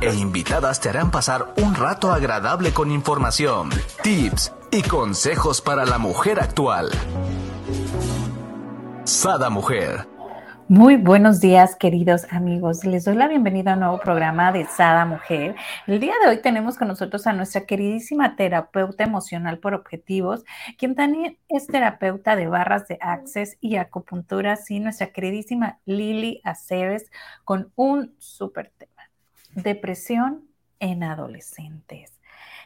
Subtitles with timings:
[0.00, 3.70] e invitadas te harán pasar un rato agradable con información,
[4.02, 6.90] tips y consejos para la mujer actual.
[9.04, 10.14] Sada Mujer
[10.68, 12.86] muy buenos días, queridos amigos.
[12.86, 15.54] Les doy la bienvenida a un nuevo programa de Sada Mujer.
[15.86, 20.42] El día de hoy tenemos con nosotros a nuestra queridísima terapeuta emocional por objetivos,
[20.78, 27.10] quien también es terapeuta de barras de access y acupuntura, sí, nuestra queridísima Lili Aceves,
[27.44, 28.93] con un súper tema,
[29.54, 30.48] depresión
[30.80, 32.12] en adolescentes.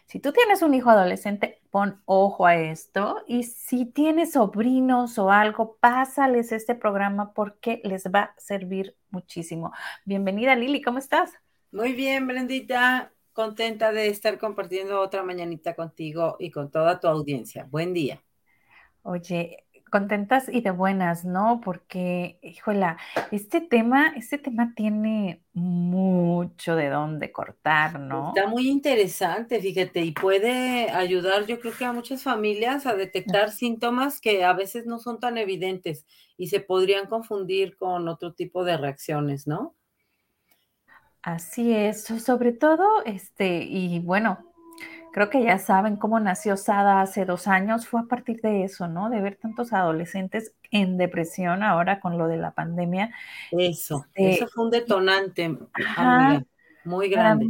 [0.06, 3.22] Si tú tienes un hijo adolescente, pon ojo a esto.
[3.26, 9.72] Y si tienes sobrinos o algo, pásales este programa porque les va a servir muchísimo.
[10.06, 11.32] Bienvenida Lili, ¿cómo estás?
[11.70, 13.12] Muy bien, Brendita.
[13.34, 17.68] Contenta de estar compartiendo otra mañanita contigo y con toda tu audiencia.
[17.70, 18.22] Buen día.
[19.02, 21.60] Oye, contentas y de buenas, ¿no?
[21.62, 22.98] Porque, híjola,
[23.30, 28.28] este tema, este tema tiene mucho de dónde cortar, ¿no?
[28.34, 33.50] Está muy interesante, fíjate, y puede ayudar, yo creo que a muchas familias a detectar
[33.50, 38.64] síntomas que a veces no son tan evidentes y se podrían confundir con otro tipo
[38.64, 39.74] de reacciones, ¿no?
[41.22, 44.47] Así es, sobre todo, este, y bueno,
[45.12, 48.88] creo que ya saben cómo nació Sada hace dos años, fue a partir de eso,
[48.88, 49.10] ¿no?
[49.10, 53.10] De ver tantos adolescentes en depresión ahora con lo de la pandemia.
[53.50, 55.56] Eso, este, eso fue un detonante
[56.84, 57.48] muy grande.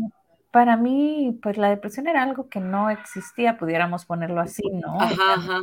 [0.51, 5.01] Para, mí, pues la depresión era algo que no existía, pudiéramos ponerlo así, ¿no?
[5.01, 5.61] Ajá, ajá.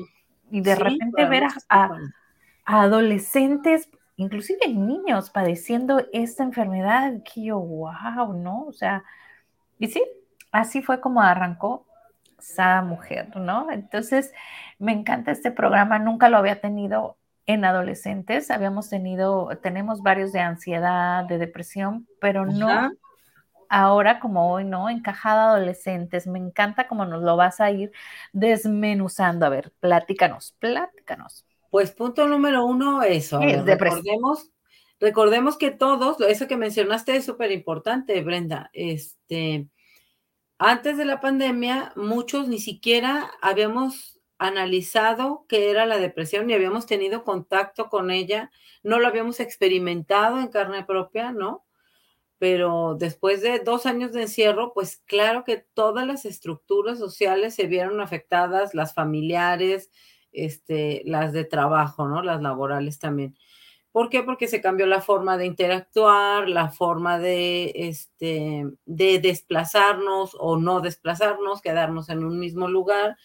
[0.51, 1.89] Y de repente ver a,
[2.65, 8.65] adolescentes, inclusive niños, padeciendo esta enfermedad, que yo, wow, ¿no?
[8.65, 9.03] O sea,
[9.79, 10.03] y sí,
[10.51, 11.85] así fue como arrancó
[12.39, 13.71] Sada Mujer, ¿no?
[13.71, 14.33] Entonces,
[14.79, 20.39] me encanta este programa, nunca lo había tenido en adolescentes, habíamos tenido, tenemos varios de
[20.39, 22.91] ansiedad, de depresión, pero no
[23.69, 24.89] ahora como hoy, ¿no?
[24.89, 27.91] Encajada adolescentes, me encanta cómo nos lo vas a ir
[28.33, 29.45] desmenuzando.
[29.45, 31.45] A ver, platícanos, platícanos.
[31.69, 33.39] Pues punto número uno, eso.
[33.39, 34.51] recordemos,
[34.99, 39.67] recordemos que todos, eso que mencionaste es súper importante, Brenda, este
[40.57, 46.85] antes de la pandemia, muchos ni siquiera habíamos analizado qué era la depresión ni habíamos
[46.85, 48.51] tenido contacto con ella,
[48.83, 51.65] no lo habíamos experimentado en carne propia, ¿no?
[52.37, 57.67] Pero después de dos años de encierro, pues claro que todas las estructuras sociales se
[57.67, 59.89] vieron afectadas, las familiares,
[60.33, 62.21] este, las de trabajo, ¿no?
[62.21, 63.37] Las laborales también.
[63.95, 64.23] ¿Por qué?
[64.23, 70.81] Porque se cambió la forma de interactuar, la forma de, este, de desplazarnos o no
[70.81, 73.15] desplazarnos, quedarnos en un mismo lugar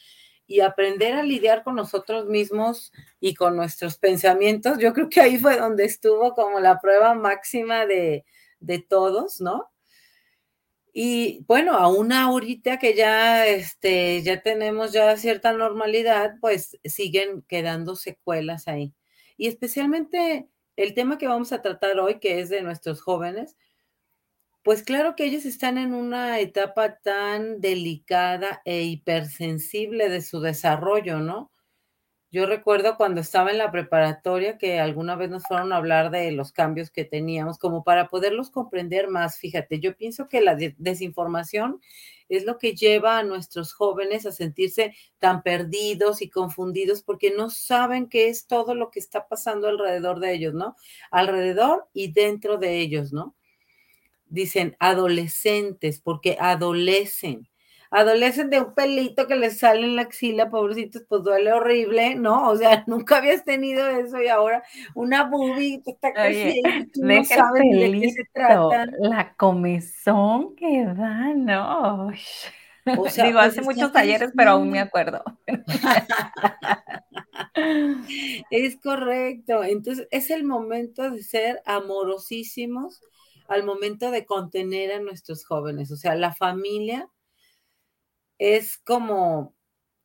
[0.47, 4.79] y aprender a lidiar con nosotros mismos y con nuestros pensamientos.
[4.79, 8.25] Yo creo que ahí fue donde estuvo como la prueba máxima de,
[8.61, 9.73] de todos, ¿no?
[10.93, 17.97] Y bueno, aún ahorita que ya, este, ya tenemos ya cierta normalidad, pues siguen quedando
[17.97, 18.95] secuelas ahí.
[19.37, 20.49] Y especialmente
[20.83, 23.55] el tema que vamos a tratar hoy, que es de nuestros jóvenes,
[24.63, 31.19] pues claro que ellos están en una etapa tan delicada e hipersensible de su desarrollo,
[31.19, 31.51] ¿no?
[32.33, 36.31] Yo recuerdo cuando estaba en la preparatoria que alguna vez nos fueron a hablar de
[36.31, 39.39] los cambios que teníamos, como para poderlos comprender más.
[39.39, 41.81] Fíjate, yo pienso que la desinformación
[42.29, 47.51] es lo que lleva a nuestros jóvenes a sentirse tan perdidos y confundidos porque no
[47.51, 50.77] saben qué es todo lo que está pasando alrededor de ellos, ¿no?
[51.11, 53.35] Alrededor y dentro de ellos, ¿no?
[54.27, 57.50] Dicen adolescentes porque adolecen
[57.91, 62.49] adolecen de un pelito que les sale en la axila, pobrecitos, pues duele horrible, ¿no?
[62.49, 64.62] O sea, nunca habías tenido eso y ahora
[64.95, 68.87] una boobie que está creciendo no sabes de qué se trata.
[68.99, 72.12] La comezón que da, ¿no?
[72.87, 75.22] O sea, Digo, hace pues, muchos talleres, pero aún me acuerdo.
[78.51, 79.65] es correcto.
[79.65, 83.03] Entonces, es el momento de ser amorosísimos
[83.49, 85.91] al momento de contener a nuestros jóvenes.
[85.91, 87.09] O sea, la familia
[88.41, 89.54] es como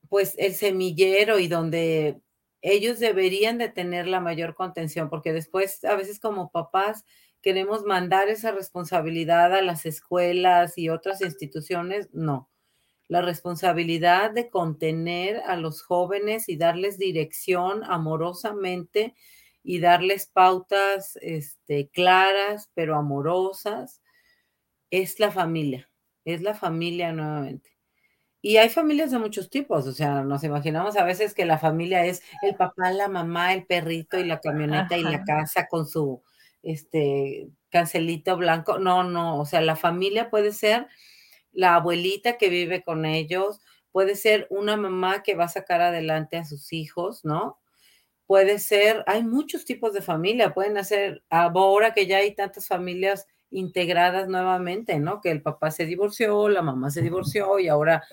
[0.10, 2.22] pues el semillero y donde
[2.62, 7.06] ellos deberían de tener la mayor contención, porque después a veces como papás
[7.42, 12.50] queremos mandar esa responsabilidad a las escuelas y otras instituciones, no.
[13.08, 19.16] La responsabilidad de contener a los jóvenes y darles dirección amorosamente
[19.64, 24.02] y darles pautas este, claras, pero amorosas,
[24.92, 25.90] es la familia,
[26.26, 27.75] es la familia nuevamente.
[28.48, 32.06] Y hay familias de muchos tipos, o sea, nos imaginamos a veces que la familia
[32.06, 36.22] es el papá, la mamá, el perrito y la camioneta y la casa con su
[36.62, 38.78] este, cancelito blanco.
[38.78, 40.86] No, no, o sea, la familia puede ser
[41.54, 43.62] la abuelita que vive con ellos,
[43.92, 47.58] puede ser una mamá que va a sacar adelante a sus hijos, ¿no?
[48.28, 53.26] Puede ser, hay muchos tipos de familia, pueden hacer, ahora que ya hay tantas familias
[53.50, 55.20] integradas nuevamente, ¿no?
[55.20, 58.04] Que el papá se divorció, la mamá se divorció y ahora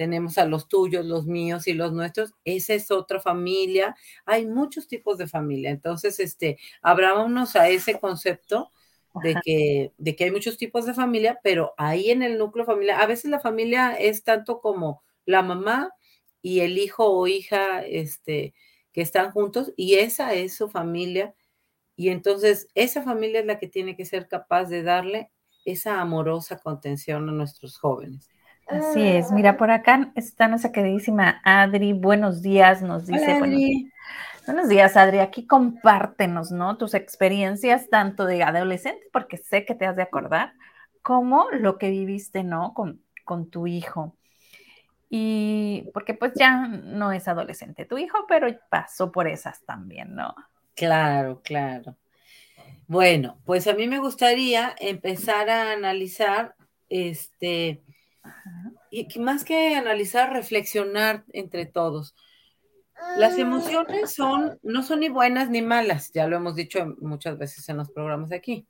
[0.00, 3.94] tenemos a los tuyos, los míos y los nuestros, esa es otra familia,
[4.24, 8.72] hay muchos tipos de familia, entonces, este, abrámonos a ese concepto
[9.22, 12.98] de que, de que hay muchos tipos de familia, pero ahí en el núcleo familiar,
[12.98, 15.90] a veces la familia es tanto como la mamá
[16.40, 18.54] y el hijo o hija, este,
[18.92, 21.34] que están juntos, y esa es su familia,
[21.94, 25.30] y entonces esa familia es la que tiene que ser capaz de darle
[25.66, 28.30] esa amorosa contención a nuestros jóvenes.
[28.70, 29.32] Así es.
[29.32, 31.92] Mira, por acá está nuestra queridísima Adri.
[31.92, 33.38] Buenos días, nos dice.
[34.46, 35.18] Buenos, días, Adri.
[35.18, 36.76] Aquí compártenos, ¿no?
[36.76, 40.52] Tus experiencias tanto de adolescente, porque sé que te has de acordar,
[41.02, 42.72] como lo que viviste, ¿no?
[42.72, 44.16] Con, con tu hijo.
[45.08, 50.34] Y porque pues ya no es adolescente tu hijo, pero pasó por esas también, ¿no?
[50.76, 51.96] Claro, claro.
[52.86, 56.54] Bueno, pues a mí me gustaría empezar a analizar
[56.88, 57.82] este
[58.90, 62.14] y más que analizar, reflexionar entre todos.
[63.16, 67.68] Las emociones son, no son ni buenas ni malas, ya lo hemos dicho muchas veces
[67.68, 68.66] en los programas aquí.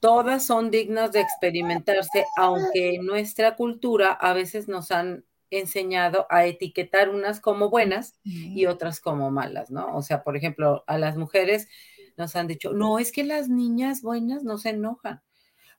[0.00, 6.46] Todas son dignas de experimentarse, aunque en nuestra cultura a veces nos han enseñado a
[6.46, 9.96] etiquetar unas como buenas y otras como malas, ¿no?
[9.96, 11.68] O sea, por ejemplo, a las mujeres
[12.16, 15.22] nos han dicho, no, es que las niñas buenas no se enojan.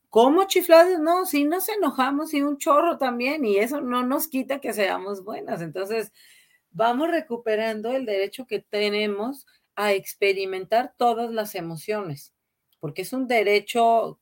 [0.10, 1.00] ¿Cómo chiflados?
[1.00, 5.24] No, si nos enojamos y un chorro también, y eso no nos quita que seamos
[5.24, 5.62] buenas.
[5.62, 6.12] Entonces,
[6.72, 9.46] vamos recuperando el derecho que tenemos
[9.76, 12.34] a experimentar todas las emociones,
[12.80, 14.20] porque es un derecho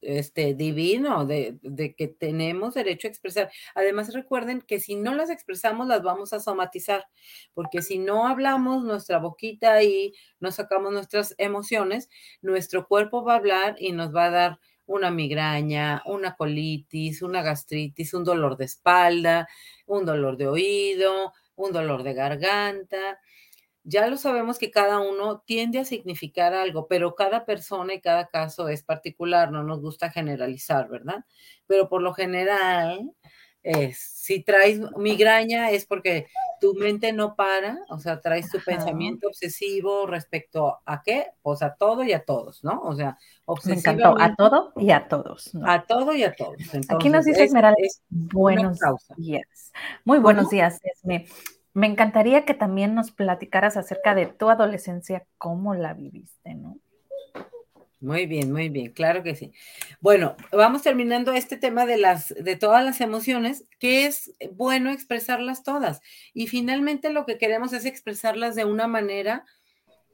[0.00, 3.50] este, divino de, de, que tenemos derecho a expresar.
[3.74, 7.06] Además, recuerden que si no las expresamos, las vamos a somatizar,
[7.52, 12.08] porque si no hablamos nuestra boquita y no sacamos nuestras emociones,
[12.40, 17.42] nuestro cuerpo va a hablar y nos va a dar una migraña, una colitis, una
[17.42, 19.48] gastritis, un dolor de espalda,
[19.86, 23.20] un dolor de oído, un dolor de garganta.
[23.84, 28.26] Ya lo sabemos que cada uno tiende a significar algo, pero cada persona y cada
[28.28, 31.24] caso es particular, no nos gusta generalizar, ¿verdad?
[31.66, 33.12] Pero por lo general,
[33.94, 36.26] si traes migraña es porque
[36.60, 41.74] tu mente no para, o sea, traes tu pensamiento obsesivo respecto a qué, pues a
[41.74, 42.80] todo y a todos, ¿no?
[42.82, 44.16] O sea, obsesivo.
[44.18, 45.52] a todo y a todos.
[45.64, 46.56] A todo y a todos.
[46.88, 47.78] Aquí nos dice Esmeralda,
[48.10, 48.78] buenos
[49.16, 49.72] días.
[50.04, 51.26] Muy buenos días, Esme.
[51.72, 56.78] Me encantaría que también nos platicaras acerca de tu adolescencia, cómo la viviste, ¿no?
[58.00, 59.52] Muy bien, muy bien, claro que sí.
[60.00, 65.62] Bueno, vamos terminando este tema de las de todas las emociones, que es bueno expresarlas
[65.62, 66.00] todas.
[66.34, 69.44] Y finalmente lo que queremos es expresarlas de una manera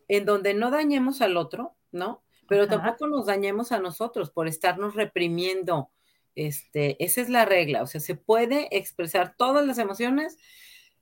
[0.08, 2.22] en donde no dañemos al otro, ¿no?
[2.48, 5.90] Pero tampoco nos dañemos a nosotros por estarnos reprimiendo.
[6.34, 10.38] Este, esa es la regla, o sea, se puede expresar todas las emociones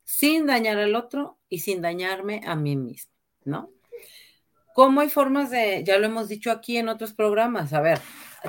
[0.05, 3.13] sin dañar al otro y sin dañarme a mí mismo,
[3.45, 3.71] ¿no?
[4.81, 8.01] ¿Cómo hay formas de, ya lo hemos dicho aquí en otros programas, a ver,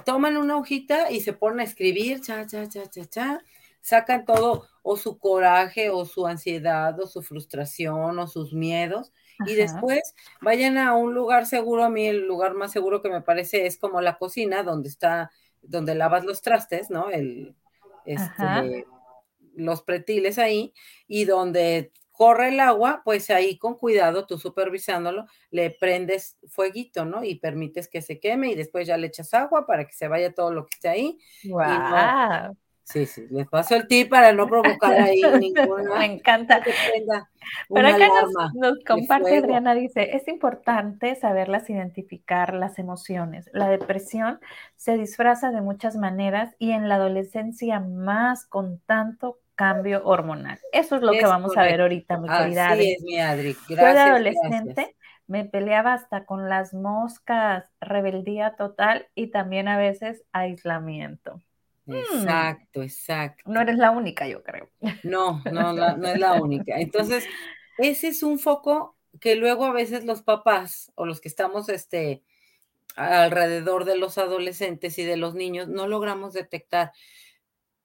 [0.05, 3.43] toman una hojita y se ponen a escribir, cha, cha, cha, cha, cha,
[3.81, 9.11] sacan todo, o su coraje, o su ansiedad, o su frustración, o sus miedos,
[9.45, 13.21] y después vayan a un lugar seguro, a mí el lugar más seguro que me
[13.21, 17.09] parece es como la cocina, donde está, donde lavas los trastes, ¿no?
[17.09, 17.57] El,
[18.05, 18.85] este,
[19.57, 20.73] los pretiles ahí,
[21.09, 27.23] y donde corre el agua, pues ahí con cuidado, tú supervisándolo, le prendes fueguito, ¿no?
[27.23, 30.33] Y permites que se queme y después ya le echas agua para que se vaya
[30.33, 31.19] todo lo que esté ahí.
[31.45, 32.55] Wow.
[32.83, 35.97] sí, sí, les paso el tip para no provocar ahí ninguna.
[35.97, 36.61] Me encanta.
[36.63, 43.49] Pero acá nos, nos comparte Adriana, dice, es importante saberlas identificar las emociones.
[43.53, 44.39] La depresión
[44.75, 50.59] se disfraza de muchas maneras y en la adolescencia más con tanto cambio hormonal.
[50.71, 52.69] Eso es lo que vamos a ver ahorita, mi querida.
[52.69, 53.55] Así es, mi Adri.
[53.69, 54.95] Gracias, Yo de adolescente
[55.27, 61.39] me peleaba hasta con las moscas, rebeldía total y también a veces aislamiento.
[61.85, 61.93] Hmm.
[61.93, 63.43] Exacto, exacto.
[63.45, 64.67] No eres la única, yo creo.
[65.03, 66.79] No, no, no, es la única.
[66.79, 67.23] Entonces,
[67.77, 72.23] ese es un foco que luego a veces los papás o los que estamos este,
[72.95, 76.93] alrededor de los adolescentes y de los niños no logramos detectar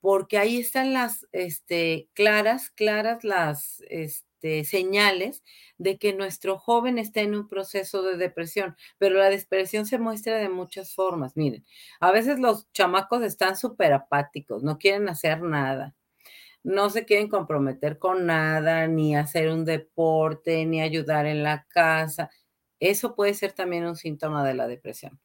[0.06, 5.42] porque ahí están las, este, claras, claras las, este, señales
[5.78, 10.36] de que nuestro joven está en un proceso de depresión, pero la depresión se muestra
[10.36, 11.36] de muchas formas.
[11.36, 11.66] Miren,
[11.98, 15.96] a veces los chamacos están súper apáticos, no quieren hacer nada,
[16.62, 22.30] no se quieren comprometer con nada, ni hacer un deporte, ni ayudar en la casa.
[22.78, 25.18] Eso puede ser también un síntoma de la depresión.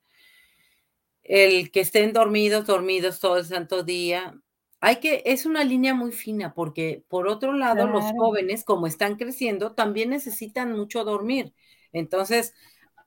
[1.22, 4.42] El que estén dormidos, dormidos todo el santo día,
[4.82, 9.16] hay que, es una línea muy fina porque por otro lado los jóvenes como están
[9.16, 11.54] creciendo también necesitan mucho dormir.
[11.94, 12.56] Entonces,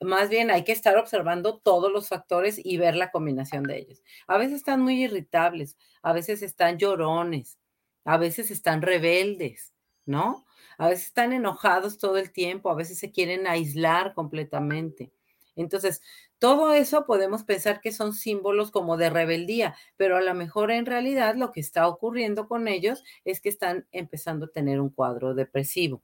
[0.01, 4.03] más bien hay que estar observando todos los factores y ver la combinación de ellos.
[4.29, 7.59] A veces están muy irritables, a veces están llorones,
[8.05, 9.75] a veces están rebeldes,
[10.07, 10.47] ¿no?
[10.79, 15.13] A veces están enojados todo el tiempo, a veces se quieren aislar completamente.
[15.57, 16.03] Entonces,
[16.39, 20.87] todo eso podemos pensar que son símbolos como de rebeldía, pero a lo mejor en
[20.87, 25.35] realidad lo que está ocurriendo con ellos es que están empezando a tener un cuadro
[25.35, 26.03] depresivo.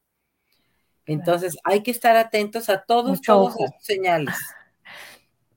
[1.06, 4.34] Entonces hay que estar atentos a todos, todos estos señales.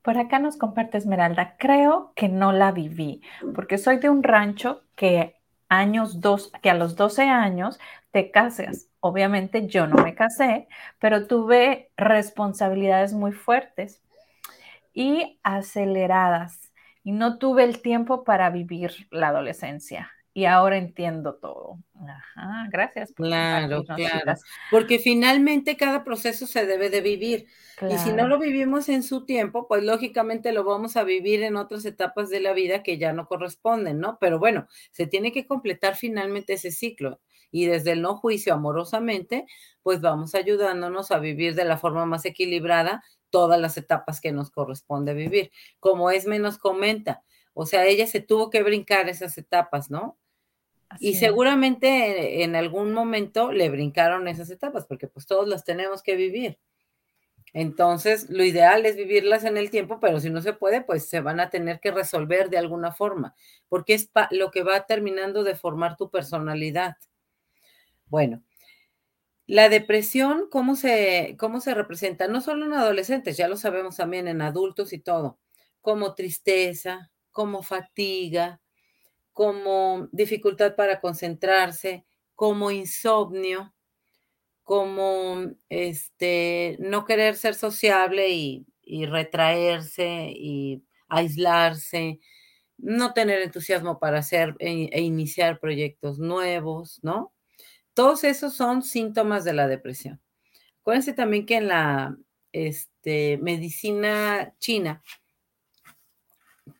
[0.01, 3.22] Por acá nos comparte Esmeralda, creo que no la viví,
[3.56, 5.38] porque soy de un rancho que
[5.70, 7.80] años dos, que a los 12 años
[8.12, 8.89] te casas.
[9.00, 10.68] Obviamente yo no me casé,
[11.00, 14.01] pero tuve responsabilidades muy fuertes
[14.94, 16.72] y aceleradas
[17.04, 20.12] y no tuve el tiempo para vivir la adolescencia.
[20.36, 21.78] Y ahora entiendo todo.
[21.96, 23.12] Ajá, gracias.
[23.14, 24.34] claro, claro.
[24.72, 27.46] Porque finalmente cada proceso se debe de vivir.
[27.88, 31.56] Y si no lo vivimos en su tiempo, pues lógicamente lo vamos a vivir en
[31.56, 34.18] otras etapas de la vida que ya no corresponden, ¿no?
[34.20, 37.20] Pero bueno, se tiene que completar finalmente ese ciclo.
[37.52, 39.46] Y desde el no juicio amorosamente,
[39.84, 44.52] pues vamos ayudándonos a vivir de la forma más equilibrada todas las etapas que nos
[44.52, 45.52] corresponde vivir.
[45.80, 47.24] Como es menos comenta,
[47.56, 50.20] o sea, ella se tuvo que brincar esas etapas, ¿no?
[51.00, 56.16] y seguramente en algún momento le brincaron esas etapas, porque pues todos las tenemos que
[56.16, 56.60] vivir.
[57.52, 61.20] Entonces, lo ideal es vivirlas en el tiempo, pero si no se puede, pues se
[61.20, 63.34] van a tener que resolver de alguna forma,
[63.70, 66.98] porque es lo que va terminando de formar tu personalidad.
[68.06, 68.44] Bueno,
[69.48, 72.28] la depresión, ¿cómo se, ¿cómo se representa?
[72.28, 75.40] No solo en adolescentes, ya lo sabemos también en adultos y todo,
[75.82, 78.62] como tristeza, como fatiga,
[79.34, 83.74] como dificultad para concentrarse, como insomnio,
[84.64, 85.38] como
[85.70, 92.20] este, no querer ser sociable y, y retraerse y aislarse,
[92.78, 97.33] no tener entusiasmo para hacer e, e iniciar proyectos nuevos, ¿no?
[97.94, 100.20] Todos esos son síntomas de la depresión.
[100.82, 102.18] Acuérdense también que en la
[102.52, 105.04] este, medicina china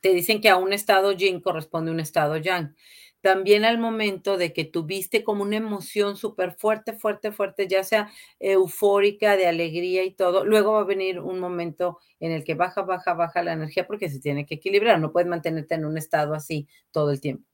[0.02, 2.76] te dicen que a un estado yin corresponde un estado yang.
[3.22, 8.12] También al momento de que tuviste como una emoción súper fuerte, fuerte, fuerte, ya sea
[8.40, 12.82] eufórica, de alegría y todo, luego va a venir un momento en el que baja,
[12.82, 15.00] baja, baja la energía porque se tiene que equilibrar.
[15.00, 17.53] No puedes mantenerte en un estado así todo el tiempo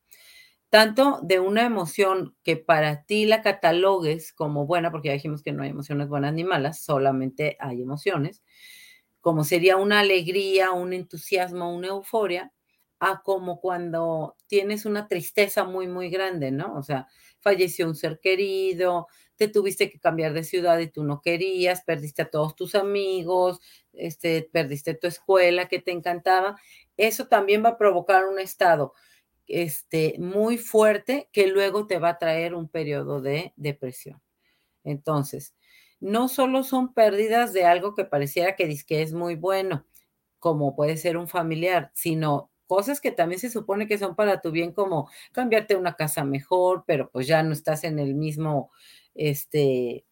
[0.70, 5.52] tanto de una emoción que para ti la catalogues como buena, porque ya dijimos que
[5.52, 8.44] no hay emociones buenas ni malas, solamente hay emociones,
[9.22, 12.52] como sería una alegría, un entusiasmo, una euforia,
[13.00, 16.76] a como cuando tienes una tristeza muy, muy grande, ¿no?
[16.76, 17.08] O sea,
[17.40, 19.08] falleció un ser querido,
[19.38, 23.60] te tuviste que cambiar de ciudad y tú no querías, perdiste a todos tus amigos,
[23.94, 26.58] este, perdiste tu escuela que te encantaba.
[26.98, 28.94] Eso también va a provocar un estado
[29.50, 34.22] este, muy fuerte que luego te va a traer un periodo de depresión.
[34.84, 35.56] Entonces,
[36.00, 39.86] no solo son pérdidas de algo que pareciera que, es muy bueno,
[40.40, 44.52] como puede ser un familiar, sino cosas que también se supone que son para tu
[44.52, 48.72] bien, como cambiarte una casa mejor, pero pues ya no estás en el mismo,
[49.16, 50.06] este,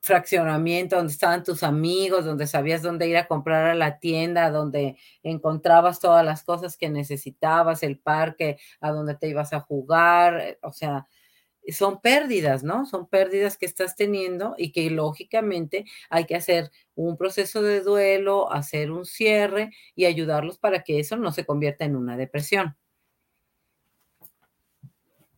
[0.00, 4.96] fraccionamiento donde estaban tus amigos, donde sabías dónde ir a comprar a la tienda, donde
[5.22, 10.58] encontrabas todas las cosas que necesitabas, el parque, a donde te ibas a jugar, eh,
[10.62, 11.06] o sea,
[11.68, 12.86] son pérdidas, ¿no?
[12.86, 18.50] Son pérdidas que estás teniendo y que lógicamente hay que hacer un proceso de duelo,
[18.50, 22.76] hacer un cierre y ayudarlos para que eso no se convierta en una depresión.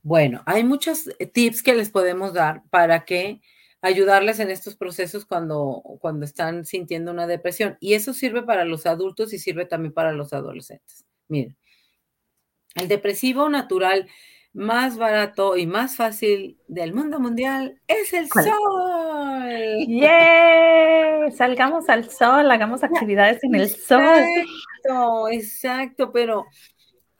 [0.04, 3.40] Bueno, hay muchos eh, tips que les podemos dar para que
[3.82, 7.76] ayudarles en estos procesos cuando, cuando están sintiendo una depresión.
[7.80, 11.04] Y eso sirve para los adultos y sirve también para los adolescentes.
[11.28, 11.56] Miren,
[12.76, 14.08] el depresivo natural
[14.54, 18.44] más barato y más fácil del mundo mundial es el sol.
[19.88, 21.30] ¡Yeah!
[21.32, 24.02] Salgamos al sol, hagamos actividades en el sol.
[24.02, 26.44] Exacto, exacto, pero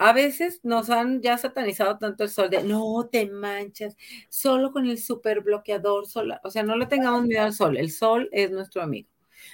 [0.02, 3.97] A veces nos han ya satanizado tanto el sol de no te manchas,
[4.28, 6.40] solo con el super bloqueador solar.
[6.42, 7.76] O sea, no le tengamos miedo al sol.
[7.76, 9.09] El sol es nuestro amigo.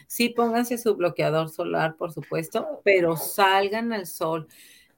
[0.06, 4.48] Sí, pónganse su bloqueador solar, por supuesto, pero salgan al sol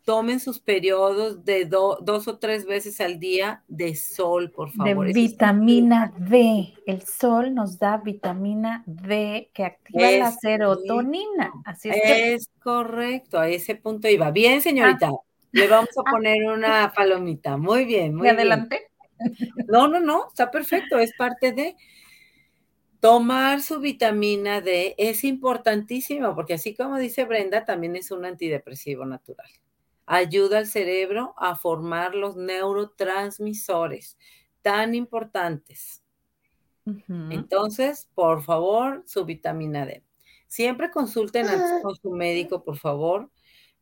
[0.05, 5.07] tomen sus periodos de dos o tres veces al día de sol, por favor.
[5.07, 6.73] De vitamina D.
[6.87, 11.53] El sol nos da vitamina D que activa la serotonina.
[11.65, 11.97] Así es.
[12.03, 14.31] Es correcto, a ese punto iba.
[14.31, 15.11] Bien, señorita.
[15.11, 15.30] Ah.
[15.53, 16.11] Le vamos a ah.
[16.11, 17.57] poner una palomita.
[17.57, 18.91] Muy bien, muy adelante?
[19.69, 21.77] No, no, no, está perfecto, es parte de
[23.01, 29.05] tomar su vitamina D es importantísimo porque así como dice Brenda, también es un antidepresivo
[29.05, 29.51] natural
[30.11, 34.19] ayuda al cerebro a formar los neurotransmisores
[34.61, 36.03] tan importantes.
[37.31, 40.03] Entonces, por favor, su vitamina D.
[40.49, 41.47] Siempre consulten
[41.83, 43.31] con su médico, por favor,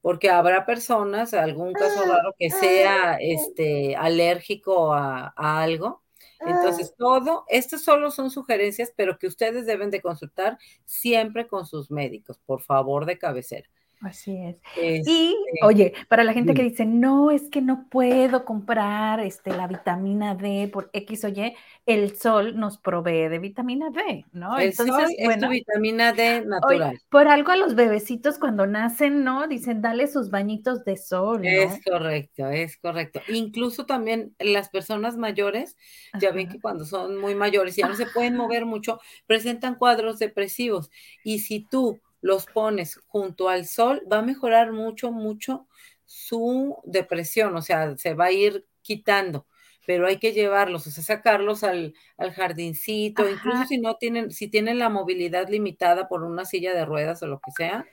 [0.08, 6.02] porque habrá personas, algún caso raro que sea este, alérgico a, a algo.
[6.40, 11.90] Entonces, todo, estas solo son sugerencias, pero que ustedes deben de consultar siempre con sus
[11.90, 13.68] médicos, por favor, de cabecera.
[14.00, 14.57] Así es.
[14.76, 19.50] y, este, oye, para la gente que dice, no, es que no puedo comprar este,
[19.50, 24.57] la vitamina D por X o Y, el sol nos provee de vitamina D, ¿no?
[24.57, 27.00] El Entonces, sol es tu vitamina D natural.
[27.09, 29.49] por algo a los bebecitos cuando nacen, ¿no?
[29.49, 31.43] Dicen, dale sus bañitos de sol.
[31.43, 31.49] ¿no?
[31.49, 33.21] Es correcto, es correcto.
[33.28, 35.76] Incluso también las personas mayores,
[36.21, 39.75] ya ven que cuando son muy mayores y ya no se pueden mover mucho, presentan
[39.75, 40.90] cuadros depresivos.
[41.25, 45.66] Y si tú los pones junto al sol, va a mejorar mucho, mucho
[46.04, 49.46] su depresión, o sea, se va a ir quitando,
[49.87, 54.48] pero hay que llevarlos, o sea, sacarlos al, al jardincito, incluso si no tienen, si
[54.48, 57.87] tienen la movilidad limitada por una silla de ruedas o lo que sea,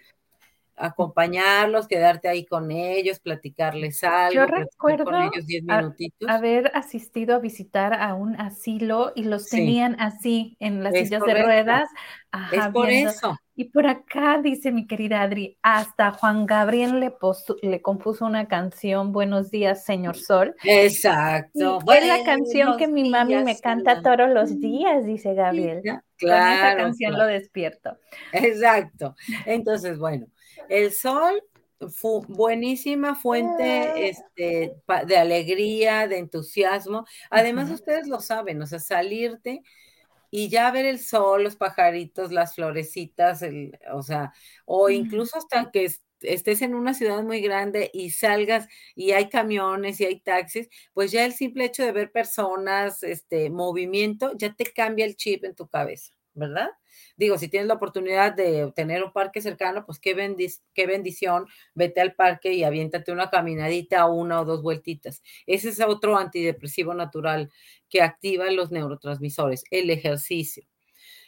[0.78, 4.42] acompañarlos, quedarte ahí con ellos, platicarles algo.
[4.42, 6.30] Yo recuerdo con ellos diez minutitos.
[6.30, 11.44] haber asistido a visitar a un asilo y los tenían así en las sillas de
[11.44, 11.90] ruedas.
[12.52, 13.38] es por eso.
[13.58, 17.14] Y por acá dice mi querida Adri, hasta Juan Gabriel le,
[17.62, 20.54] le compuso una canción, Buenos días, señor Sol.
[20.64, 21.80] Exacto.
[21.94, 25.82] es la canción que mi mami me canta todos los días, dice Gabriel.
[26.18, 26.46] Claro.
[26.46, 27.98] Con esa canción lo despierto.
[28.34, 29.16] Exacto.
[29.46, 30.28] Entonces, bueno,
[30.68, 31.42] el sol
[31.90, 34.76] fue buenísima fuente este,
[35.08, 37.06] de alegría, de entusiasmo.
[37.30, 39.62] Además, ustedes lo saben, o sea, salirte
[40.38, 43.42] y ya ver el sol, los pajaritos, las florecitas,
[43.94, 44.34] o sea,
[44.66, 50.02] o incluso hasta que estés en una ciudad muy grande y salgas y hay camiones
[50.02, 54.66] y hay taxis, pues ya el simple hecho de ver personas, este movimiento, ya te
[54.66, 56.70] cambia el chip en tu cabeza, ¿verdad?
[57.18, 62.14] Digo, si tienes la oportunidad de tener un parque cercano, pues qué, bendición, vete al
[62.14, 65.24] parque y aviéntate una caminadita, una o dos vueltitas.
[65.48, 67.52] Ese es otro antidepresivo natural
[67.90, 70.68] que activa los neurotransmisores, el ejercicio.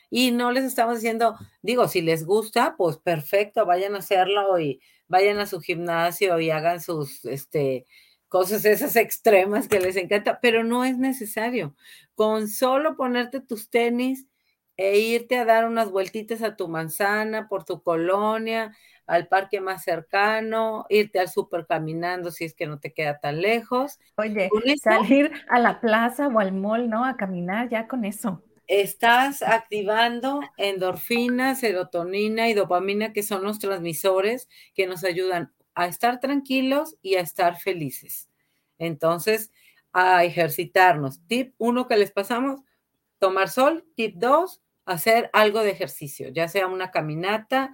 [0.10, 4.82] Y no les estamos diciendo, digo, si les gusta, pues perfecto, vayan a hacerlo y
[5.08, 7.86] vayan a su gimnasio y hagan sus, este,
[8.30, 11.76] cosas esas extremas que les encanta, pero no es necesario.
[12.15, 14.26] Con solo ponerte tus tenis,
[14.78, 18.76] e irte a dar unas vueltitas a tu manzana, por tu colonia,
[19.08, 23.42] al parque más cercano, irte al súper caminando si es que no te queda tan
[23.42, 24.00] lejos.
[24.18, 24.50] Oye,
[24.82, 27.06] salir a la plaza o al mall, ¿no?
[27.06, 28.44] A caminar ya con eso.
[28.68, 36.20] Estás activando endorfina, serotonina y dopamina, que son los transmisores que nos ayudan a estar
[36.20, 38.30] tranquilos y a estar felices.
[38.78, 39.52] Entonces,
[39.94, 41.26] a ejercitarnos.
[41.28, 42.62] Tip uno que les pasamos,
[43.20, 43.86] tomar sol.
[43.96, 47.73] Tip dos, hacer algo de ejercicio, ya sea una caminata,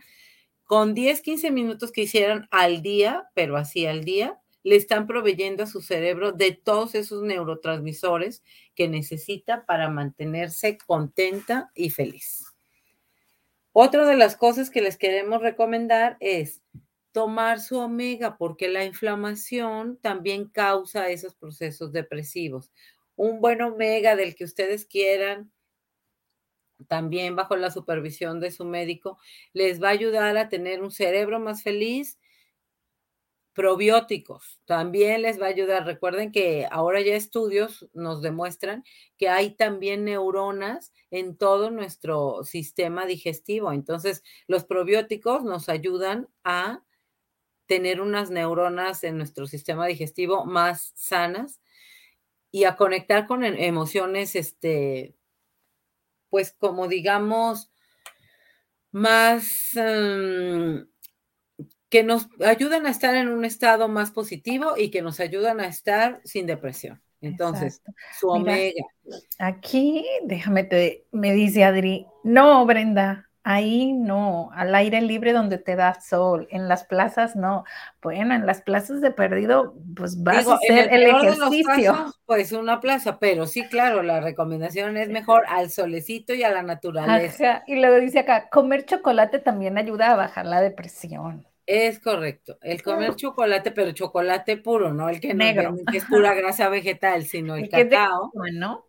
[0.65, 5.63] con 10, 15 minutos que hicieran al día, pero así al día, le están proveyendo
[5.63, 8.43] a su cerebro de todos esos neurotransmisores
[8.75, 12.45] que necesita para mantenerse contenta y feliz.
[13.73, 16.61] Otra de las cosas que les queremos recomendar es
[17.11, 22.71] tomar su omega, porque la inflamación también causa esos procesos depresivos.
[23.15, 25.51] Un buen omega del que ustedes quieran,
[26.87, 29.17] también bajo la supervisión de su médico,
[29.53, 32.19] les va a ayudar a tener un cerebro más feliz.
[33.53, 35.85] Probióticos también les va a ayudar.
[35.85, 38.83] Recuerden que ahora ya estudios nos demuestran
[39.17, 43.71] que hay también neuronas en todo nuestro sistema digestivo.
[43.71, 46.83] Entonces, los probióticos nos ayudan a
[47.67, 51.61] tener unas neuronas en nuestro sistema digestivo más sanas
[52.51, 55.15] y a conectar con e-, emociones este,
[56.33, 57.71] pues como digamos,
[58.91, 60.87] más, em,
[61.91, 65.67] que nos ayudan a estar en un estado más positivo y que nos ayudan a
[65.67, 67.03] estar sin depresión.
[67.21, 67.83] Entonces,
[68.19, 68.83] su omega.
[69.37, 75.75] aquí, déjame te, me dice Adri, no, Brenda, Ahí no, al aire libre donde te
[75.75, 77.65] da sol, en las plazas no.
[78.01, 82.13] Bueno, en las plazas de perdido, pues vas a hacer el, ejercicio.
[82.25, 86.63] pues una plaza, pero sí, claro, la recomendación es mejor al solecito y a la
[86.63, 87.63] naturaleza.
[87.67, 91.45] Y luego dice acá, comer chocolate también ayuda a bajar la depresión.
[91.65, 95.75] Es correcto, el comer chocolate, pero chocolate puro, no el que Negro.
[95.91, 98.31] que es pura grasa vegetal, sino el, cacao.
[98.33, 98.85] Bueno,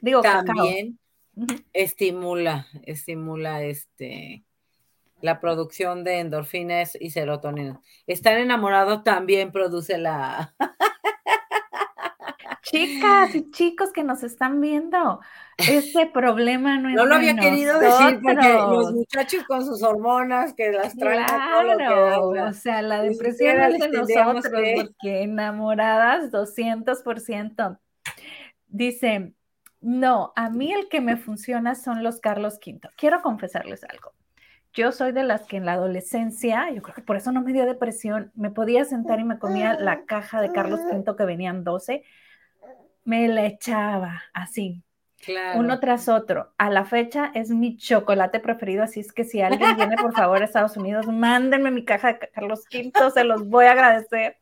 [0.00, 0.98] digo también
[1.72, 4.44] estimula, estimula este
[5.20, 7.80] la producción de endorfinas y serotonina.
[8.06, 10.54] Estar enamorado también produce la
[12.64, 15.20] Chicas y chicos que nos están viendo,
[15.58, 16.94] este problema no es.
[16.94, 22.30] No lo había querido decir porque los muchachos con sus hormonas que las traen claro,
[22.30, 27.78] o sea, la depresión es de nosotros porque enamoradas 200%.
[28.66, 29.34] Dice,
[29.84, 32.80] no, a mí el que me funciona son los Carlos V.
[32.96, 34.14] Quiero confesarles algo.
[34.72, 37.52] Yo soy de las que en la adolescencia, yo creo que por eso no me
[37.52, 41.64] dio depresión, me podía sentar y me comía la caja de Carlos V que venían
[41.64, 42.02] 12,
[43.04, 44.82] me la echaba así,
[45.54, 46.54] uno tras otro.
[46.56, 50.40] A la fecha es mi chocolate preferido, así es que si alguien viene por favor
[50.40, 54.38] a Estados Unidos, mándenme mi caja de Carlos V, se los voy a agradecer.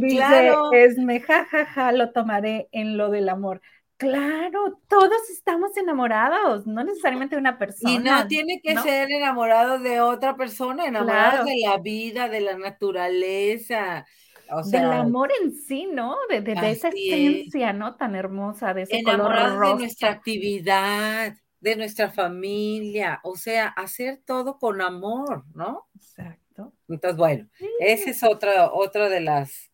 [0.00, 3.62] Dice, es me jajaja, lo tomaré en lo del amor.
[3.98, 7.92] Claro, todos estamos enamorados, no necesariamente de una persona.
[7.92, 12.58] Y no tiene que ser enamorado de otra persona, enamorado de la vida, de la
[12.58, 14.06] naturaleza.
[14.50, 16.14] O sea, del amor en sí, ¿no?
[16.28, 16.38] De,
[16.70, 17.96] esa esencia, ¿no?
[17.96, 24.58] Tan hermosa, de ese color de nuestra actividad, de nuestra familia, o sea, hacer todo
[24.58, 25.86] con amor, ¿no?
[25.94, 26.74] Exacto.
[26.88, 27.48] Entonces, bueno,
[27.80, 29.70] esa es otra, otra de las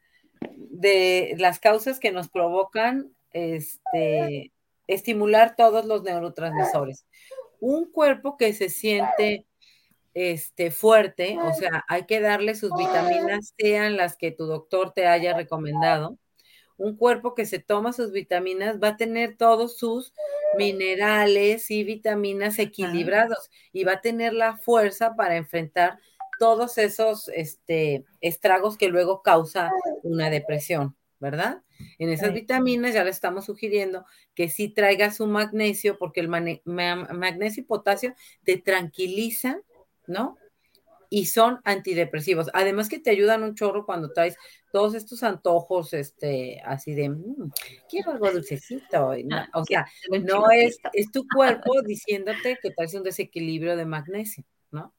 [0.71, 4.53] de las causas que nos provocan este,
[4.87, 7.07] estimular todos los neurotransmisores.
[7.61, 9.47] Un cuerpo que se siente
[10.15, 15.07] este, fuerte, o sea, hay que darle sus vitaminas, sean las que tu doctor te
[15.07, 16.19] haya recomendado.
[16.77, 20.13] Un cuerpo que se toma sus vitaminas va a tener todos sus
[20.57, 25.99] minerales y vitaminas equilibrados y va a tener la fuerza para enfrentar
[26.39, 29.71] todos esos este, estragos que luego causa
[30.03, 31.63] una depresión, ¿verdad?
[32.01, 34.05] En esas vitaminas ya le estamos sugiriendo
[34.35, 39.63] que sí traiga su magnesio, porque el magnesio y potasio te tranquilizan,
[40.09, 40.37] ¿no?
[41.11, 42.51] Y son antidepresivos.
[42.55, 44.37] Además que te ayudan un chorro cuando traes
[44.73, 47.53] todos estos antojos, este, así de, mm,
[47.89, 49.13] quiero algo dulcecito.
[49.31, 49.87] Ah, o sea,
[50.25, 54.93] no es, es tu cuerpo diciéndote que traes un desequilibrio de magnesio, ¿no?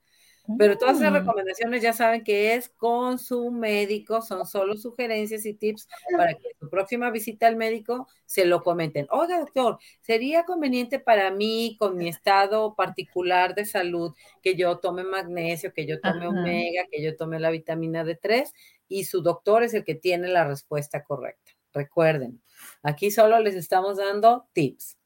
[0.58, 5.54] Pero todas esas recomendaciones ya saben que es con su médico, son solo sugerencias y
[5.54, 9.08] tips para que su próxima visita al médico se lo comenten.
[9.10, 15.06] Oiga, doctor, ¿sería conveniente para mí, con mi estado particular de salud, que yo tome
[15.06, 18.52] magnesio, que yo tome omega, que yo tome la vitamina D3?
[18.90, 21.54] Y su doctor es el que tiene la respuesta correcta.
[21.74, 22.42] Recuerden,
[22.84, 24.98] aquí solo les estamos dando tips.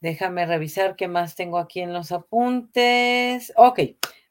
[0.00, 3.52] Déjame revisar qué más tengo aquí en los apuntes.
[3.56, 3.80] Ok,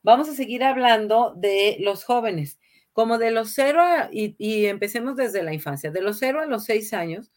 [0.01, 2.59] vamos a seguir hablando de los jóvenes.
[2.93, 6.93] Como de los cero, y, empecemos desde la infancia, de los cero a los seis
[6.93, 7.31] años,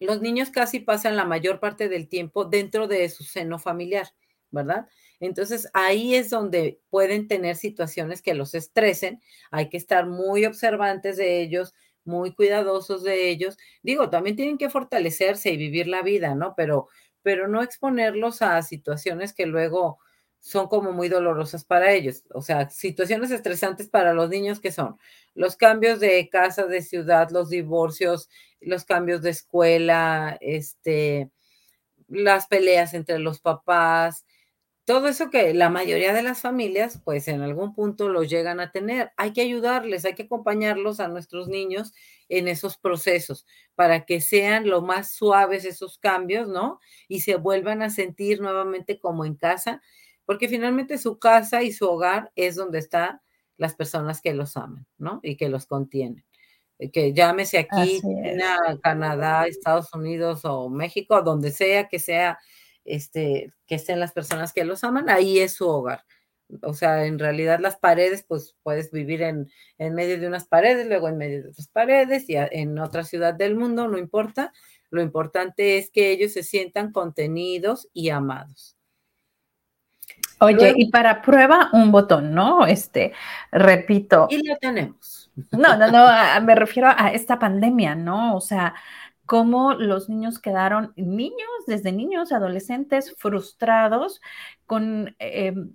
[0.00, 4.08] los niños casi pasan la mayor parte del tiempo dentro de su seno familiar,
[4.50, 4.88] ¿verdad?
[5.20, 11.18] Entonces ahí es donde pueden tener situaciones que los estresen, hay que estar muy observantes
[11.18, 13.56] de ellos, muy cuidadosos de ellos.
[13.82, 16.54] Digo, también tienen que fortalecerse y vivir la vida, ¿no?
[16.56, 16.88] Pero,
[17.22, 19.98] pero no exponerlos a situaciones que luego
[20.40, 22.24] son como muy dolorosas para ellos.
[22.34, 24.96] O sea, situaciones estresantes para los niños que son
[25.34, 28.28] los cambios de casa, de ciudad, los divorcios,
[28.60, 31.30] los cambios de escuela, este,
[32.08, 34.24] las peleas entre los papás,
[34.90, 38.72] todo eso que la mayoría de las familias, pues en algún punto los llegan a
[38.72, 39.12] tener.
[39.16, 41.94] Hay que ayudarles, hay que acompañarlos a nuestros niños
[42.28, 46.80] en esos procesos para que sean lo más suaves esos cambios, ¿no?
[47.06, 49.80] Y se vuelvan a sentir nuevamente como en casa,
[50.24, 53.20] porque finalmente su casa y su hogar es donde están
[53.58, 55.20] las personas que los aman, ¿no?
[55.22, 56.24] Y que los contienen.
[56.80, 58.00] Eh, que llámese aquí,
[58.82, 62.40] Canadá, Estados Unidos o México, donde sea que sea
[62.84, 66.04] este, que estén las personas que los aman, ahí es su hogar.
[66.62, 70.86] O sea, en realidad las paredes, pues puedes vivir en, en medio de unas paredes,
[70.86, 74.52] luego en medio de otras paredes y en otra ciudad del mundo, no importa.
[74.90, 78.76] Lo importante es que ellos se sientan contenidos y amados.
[80.40, 82.66] Oye, y para prueba un botón, ¿no?
[82.66, 83.12] Este,
[83.52, 84.26] repito.
[84.30, 85.30] Y lo tenemos.
[85.52, 86.06] No, no, no,
[86.42, 88.36] me refiero a esta pandemia, ¿no?
[88.36, 88.74] O sea,
[89.30, 94.20] cómo los niños quedaron, niños, desde niños, adolescentes, frustrados
[94.66, 95.14] con...
[95.20, 95.72] Em,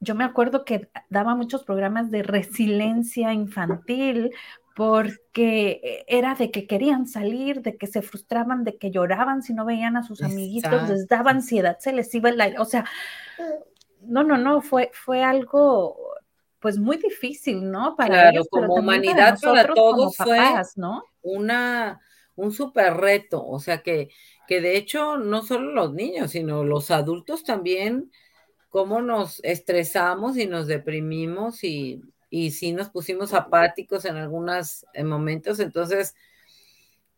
[0.00, 4.32] yo me acuerdo que daba muchos programas de resiliencia infantil
[4.74, 9.64] porque era de que querían salir, de que se frustraban, de que lloraban si no
[9.64, 12.84] veían a sus amiguitos, les daba ansiedad, se les iba el aire, o sea,
[14.02, 15.96] no, no, no, fue, fue algo
[16.58, 17.94] pues muy difícil, ¿no?
[17.94, 20.40] Para ellos, como humanidad, para, todos fue
[20.74, 21.04] ¿no?
[21.22, 22.00] una,
[22.38, 24.08] un súper reto, o sea que,
[24.46, 28.10] que de hecho no solo los niños, sino los adultos también,
[28.70, 35.60] cómo nos estresamos y nos deprimimos y y sí nos pusimos apáticos en algunos momentos,
[35.60, 36.14] entonces,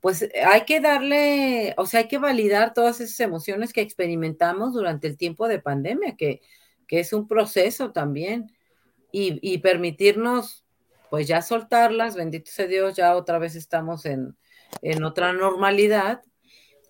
[0.01, 5.07] pues hay que darle, o sea, hay que validar todas esas emociones que experimentamos durante
[5.09, 6.41] el tiempo de pandemia, que,
[6.87, 8.53] que es un proceso también,
[9.13, 10.65] y, y, permitirnos,
[11.11, 14.37] pues ya soltarlas, bendito sea Dios, ya otra vez estamos en,
[14.83, 16.23] en otra normalidad,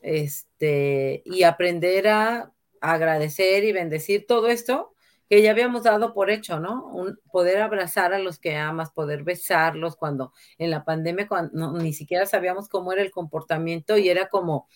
[0.03, 4.95] este, y aprender a agradecer y bendecir todo esto
[5.31, 6.87] que ya habíamos dado por hecho, ¿no?
[6.87, 11.93] Un, poder abrazar a los que amas, poder besarlos cuando en la pandemia cuando ni
[11.93, 14.67] siquiera sabíamos cómo era el comportamiento y era como,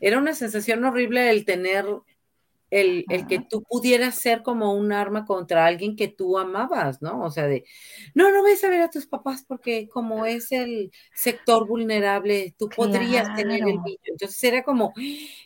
[0.00, 1.86] era una sensación horrible el tener
[2.74, 7.22] el, que tú pudieras ser como un arma contra alguien que tú amabas, ¿no?
[7.22, 7.64] O sea, de,
[8.14, 12.68] no, no ves a ver a tus papás porque como es el sector vulnerable, tú
[12.68, 13.98] podrías tener el niño.
[14.04, 14.92] Entonces era como,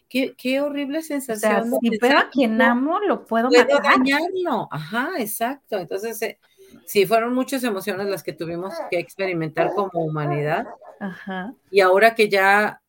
[0.08, 1.70] qué, qué horrible sensación.
[1.70, 4.68] O si veo a quien amo, lo puedo, puedo dañarlo.
[4.70, 5.76] Ajá, exacto.
[5.76, 6.38] Entonces, eh,
[6.86, 10.66] sí, fueron muchas emociones las que tuvimos que experimentar como humanidad.
[10.98, 11.52] Ajá.
[11.70, 12.80] Y ahora que ya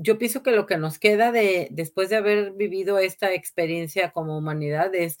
[0.00, 4.38] yo pienso que lo que nos queda de después de haber vivido esta experiencia como
[4.38, 5.18] humanidad es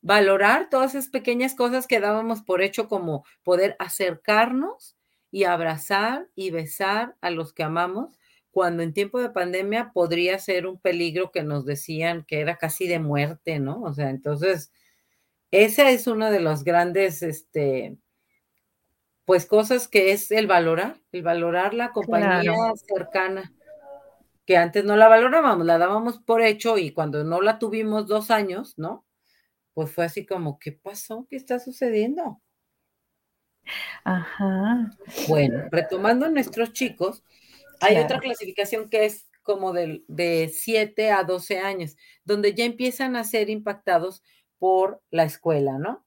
[0.00, 4.96] valorar todas esas pequeñas cosas que dábamos por hecho como poder acercarnos
[5.30, 8.18] y abrazar y besar a los que amamos
[8.50, 12.88] cuando en tiempo de pandemia podría ser un peligro que nos decían que era casi
[12.88, 13.82] de muerte, ¿no?
[13.82, 14.72] O sea, entonces
[15.50, 17.98] esa es una de las grandes este
[19.26, 22.54] pues cosas que es el valorar, el valorar la compañía
[22.88, 23.52] cercana
[24.46, 28.30] que antes no la valorábamos, la dábamos por hecho y cuando no la tuvimos dos
[28.30, 29.06] años, ¿no?
[29.74, 31.26] Pues fue así como, ¿qué pasó?
[31.28, 32.40] ¿Qué está sucediendo?
[34.04, 34.90] Ajá.
[35.28, 37.22] Bueno, retomando nuestros chicos,
[37.80, 43.16] hay otra clasificación que es como de, de 7 a 12 años, donde ya empiezan
[43.16, 44.22] a ser impactados
[44.58, 46.04] por la escuela, ¿no?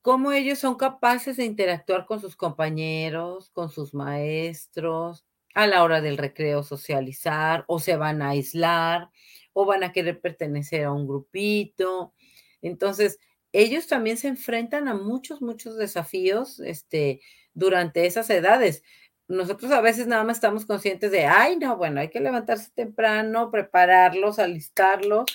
[0.00, 6.00] Cómo ellos son capaces de interactuar con sus compañeros, con sus maestros, a la hora
[6.00, 9.10] del recreo socializar o se van a aislar
[9.52, 12.14] o van a querer pertenecer a un grupito.
[12.62, 13.18] Entonces,
[13.52, 17.20] ellos también se enfrentan a muchos, muchos desafíos este,
[17.54, 18.82] durante esas edades.
[19.28, 23.50] Nosotros a veces nada más estamos conscientes de, ay, no, bueno, hay que levantarse temprano,
[23.50, 25.26] prepararlos, alistarlos,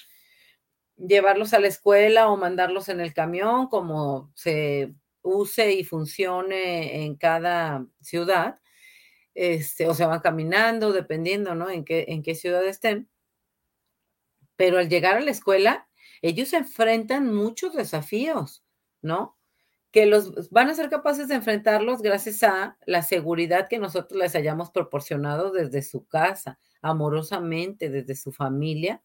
[0.98, 7.16] llevarlos a la escuela o mandarlos en el camión, como se use y funcione en
[7.16, 8.60] cada ciudad
[9.38, 11.69] este, o se van caminando, dependiendo, ¿no?
[11.69, 13.08] En qué, en qué ciudad estén.
[14.56, 15.88] Pero al llegar a la escuela,
[16.23, 18.65] ellos enfrentan muchos desafíos,
[19.04, 19.38] ¿no?
[19.91, 24.36] Que los van a ser capaces de enfrentarlos gracias a la seguridad que nosotros les
[24.36, 29.04] hayamos proporcionado desde su casa, amorosamente, desde su familia,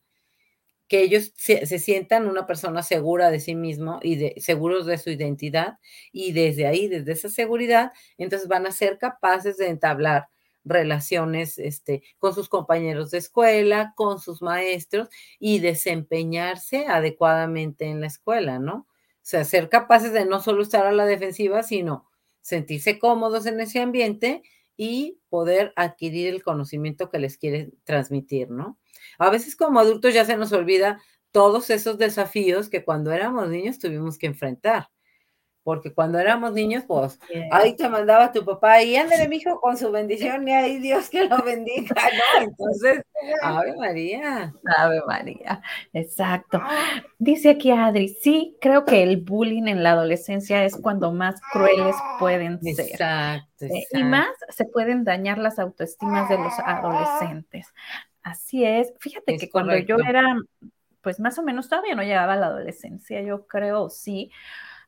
[0.93, 5.09] que ellos se, sientan una persona segura de sí mismo y de, seguros de su
[5.09, 5.79] identidad
[6.13, 10.29] y desde ahí, desde esa seguridad, entonces van a ser capaces de entablar
[10.67, 18.09] relaciones este, con sus compañeros de escuela, con sus maestros y desempeñarse adecuadamente en la
[18.09, 18.75] escuela, ¿no?
[18.75, 18.87] O
[19.23, 22.07] sea, ser capaces de no solo estar a la defensiva, sino
[22.43, 24.43] sentirse cómodos en ese ambiente
[24.77, 28.79] y poder adquirir el conocimiento que les quiere transmitir, ¿no?
[29.19, 31.01] A veces como adultos ya se nos olvida
[31.33, 34.92] todos esos desafíos que cuando éramos niños tuvimos que enfrentar.
[35.65, 37.21] Porque cuando éramos niños, pues,
[37.53, 41.25] ahí te mandaba tu papá y ándale, mijo, con su bendición, y ahí Dios que
[41.25, 42.43] lo bendiga, ¿no?
[42.43, 43.05] Entonces,
[43.43, 44.53] Ave María.
[44.77, 46.61] Ave María, exacto.
[47.19, 51.95] Dice aquí Adri, sí, creo que el bullying en la adolescencia es cuando más crueles
[52.19, 52.87] pueden ser.
[52.87, 53.99] Exacto, exacto.
[53.99, 57.73] Y más se pueden dañar las autoestimas de los adolescentes.
[58.23, 58.93] Así es.
[58.99, 60.37] Fíjate que cuando yo era,
[61.01, 64.31] pues más o menos todavía no llegaba a la adolescencia, yo creo, sí.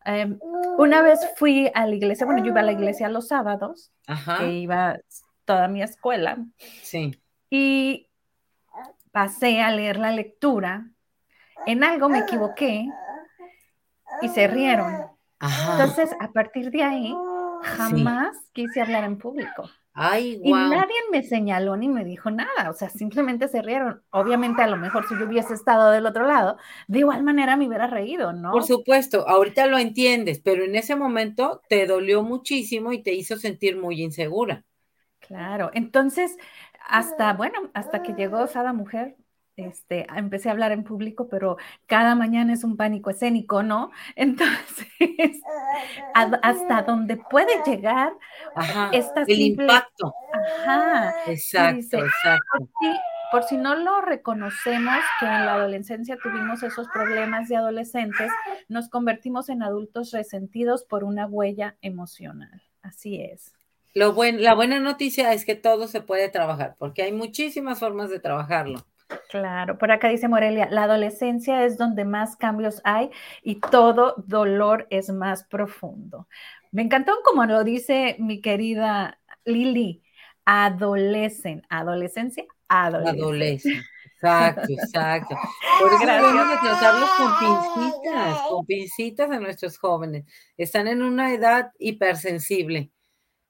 [0.05, 0.39] Em,
[0.79, 3.93] una vez fui a la iglesia, bueno, yo iba a la iglesia los sábados,
[4.39, 4.99] que iba
[5.45, 6.39] toda mi escuela.
[6.83, 7.19] Sí.
[7.51, 8.09] Y
[9.13, 10.91] pasé a leer la lectura
[11.67, 12.87] en algo me equivoqué
[14.23, 15.07] y se rieron.
[15.41, 17.17] Entonces, a partir de ahí,
[17.63, 19.69] jamás quise hablar en público.
[19.95, 24.03] Ay, Y nadie me señaló ni me dijo nada, o sea, simplemente se rieron.
[24.11, 27.67] Obviamente, a lo mejor si yo hubiese estado del otro lado, de igual manera me
[27.69, 28.53] hubiera reído, ¿no?
[28.53, 33.37] Por supuesto, ahorita lo entiendes, pero en ese momento te dolió muchísimo y te hizo
[33.37, 34.65] sentir muy insegura.
[35.21, 36.37] Claro, entonces,
[36.87, 39.17] hasta, bueno, hasta que llegó Sada Mujer,
[39.57, 43.91] este, empecé a hablar en público, pero cada mañana es un pánico escénico, ¿no?
[44.17, 44.89] Entonces,
[46.15, 48.13] hasta donde puede llegar
[48.93, 50.15] esta el impacto.
[50.33, 51.15] Ajá.
[51.27, 52.69] Exacto, exacto.
[53.31, 58.31] Por si, no lo reconocemos que en la adolescencia tuvimos esos problemas de adolescentes,
[58.69, 62.63] nos convertimos en adultos resentidos por una huella emocional.
[62.83, 63.53] Así es.
[63.93, 68.09] Lo buen, la buena noticia es que todo se puede trabajar, porque hay muchísimas formas
[68.11, 68.85] de trabajarlo.
[69.31, 73.11] Claro, por acá dice Morelia, la adolescencia es donde más cambios hay
[73.43, 76.29] y todo dolor es más profundo.
[76.73, 80.03] Me encantó como lo dice mi querida Lili,
[80.45, 83.85] adolecen, adolescencia, adolescencia.
[84.25, 85.37] Exacto, exacto.
[85.81, 90.25] Por eso debemos de tratarlos con pincitas, con pincitas a nuestros jóvenes.
[90.57, 92.91] Están en una edad hipersensible,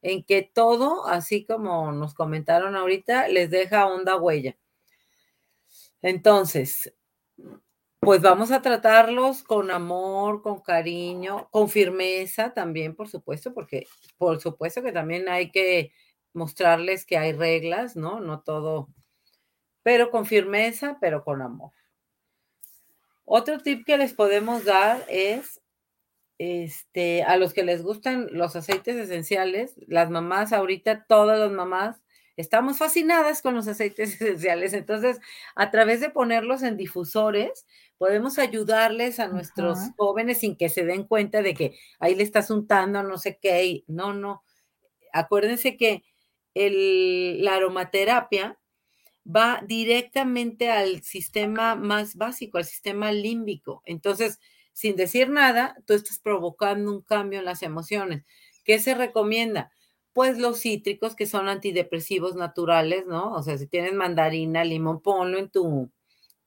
[0.03, 4.57] en que todo, así como nos comentaron ahorita, les deja honda huella.
[6.05, 6.93] Entonces,
[7.99, 13.87] pues vamos a tratarlos con amor, con cariño, con firmeza también, por supuesto, porque
[14.19, 15.93] por supuesto que también hay que
[16.35, 18.21] mostrarles que hay reglas, ¿no?
[18.21, 18.91] No todo,
[19.83, 21.73] pero con firmeza, pero con amor.
[23.25, 25.63] Otro tip que les podemos dar es,
[26.37, 32.04] este, a los que les gustan los aceites esenciales, las mamás ahorita, todas las mamás
[32.37, 34.73] estamos fascinadas con los aceites esenciales.
[34.73, 35.21] Entonces,
[35.55, 37.67] a través de ponerlos en difusores,
[37.99, 42.51] podemos ayudarles a nuestros jóvenes sin que se den cuenta de que ahí le estás
[42.51, 43.85] untando no sé qué.
[43.87, 44.43] no, no.
[45.13, 46.03] Acuérdense que
[46.55, 48.59] la aromaterapia
[49.25, 53.83] va directamente al sistema más básico, al sistema límbico.
[53.87, 54.39] Entonces,
[54.73, 58.25] sin decir nada, tú estás provocando un cambio en las emociones.
[58.65, 59.73] ¿Qué se recomienda?
[60.15, 63.35] Pues los cítricos que son antidepresivos naturales, ¿no?
[63.35, 65.91] O sea, si tienes mandarina, limón, ponlo en tu,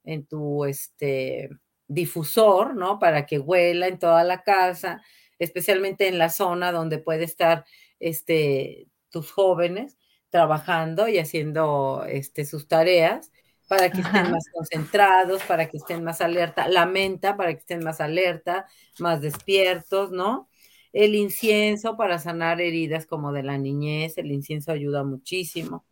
[0.06, 1.49] en tu, este,
[1.88, 2.99] difusor, ¿no?
[2.99, 5.01] Para que huela en toda la casa,
[5.39, 7.65] especialmente en la zona donde puede estar,
[7.99, 9.97] este, tus jóvenes
[10.30, 13.32] trabajando y haciendo, este, sus tareas
[13.67, 17.84] para que estén más concentrados, para que estén más alerta, la menta para que estén
[17.84, 18.65] más alerta,
[18.99, 20.49] más despiertos, ¿no?
[20.97, 25.86] El incienso para sanar heridas como de la niñez, el incienso ayuda muchísimo.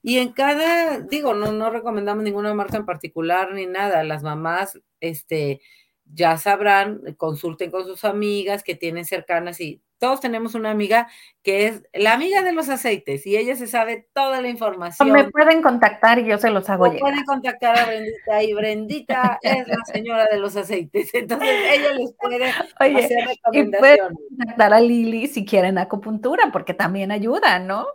[0.00, 4.04] Y en cada, digo, no, no recomendamos ninguna marca en particular ni nada.
[4.04, 5.60] Las mamás, este,
[6.04, 11.06] ya sabrán, consulten con sus amigas que tienen cercanas y todos tenemos una amiga
[11.44, 15.12] que es la amiga de los aceites y ella se sabe toda la información.
[15.12, 16.98] me pueden contactar y yo se los hago llegar.
[16.98, 22.12] Pueden contactar a Brendita y Brendita es la señora de los aceites, entonces ella les
[22.14, 24.18] puede hacer recomendaciones.
[24.28, 27.86] Y contactar a Lili si quieren acupuntura porque también ayuda, ¿no?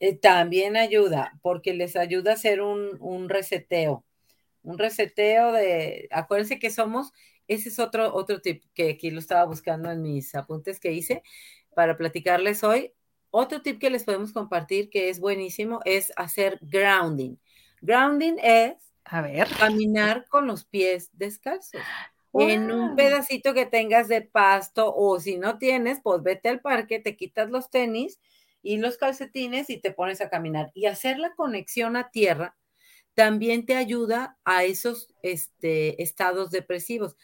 [0.00, 4.04] Eh, también ayuda porque les ayuda a hacer un, un reseteo,
[4.62, 7.14] un reseteo de, acuérdense que somos
[7.48, 11.22] ese es otro, otro tip que aquí lo estaba buscando en mis apuntes que hice
[11.74, 12.92] para platicarles hoy.
[13.30, 17.36] Otro tip que les podemos compartir que es buenísimo es hacer grounding.
[17.80, 19.48] Grounding es a ver.
[19.58, 21.80] caminar con los pies descalzos.
[22.32, 26.98] En un pedacito que tengas de pasto o si no tienes, pues vete al parque,
[26.98, 28.18] te quitas los tenis
[28.60, 30.72] y los calcetines y te pones a caminar.
[30.74, 32.56] Y hacer la conexión a tierra
[33.14, 37.16] también te ayuda a esos este, estados depresivos.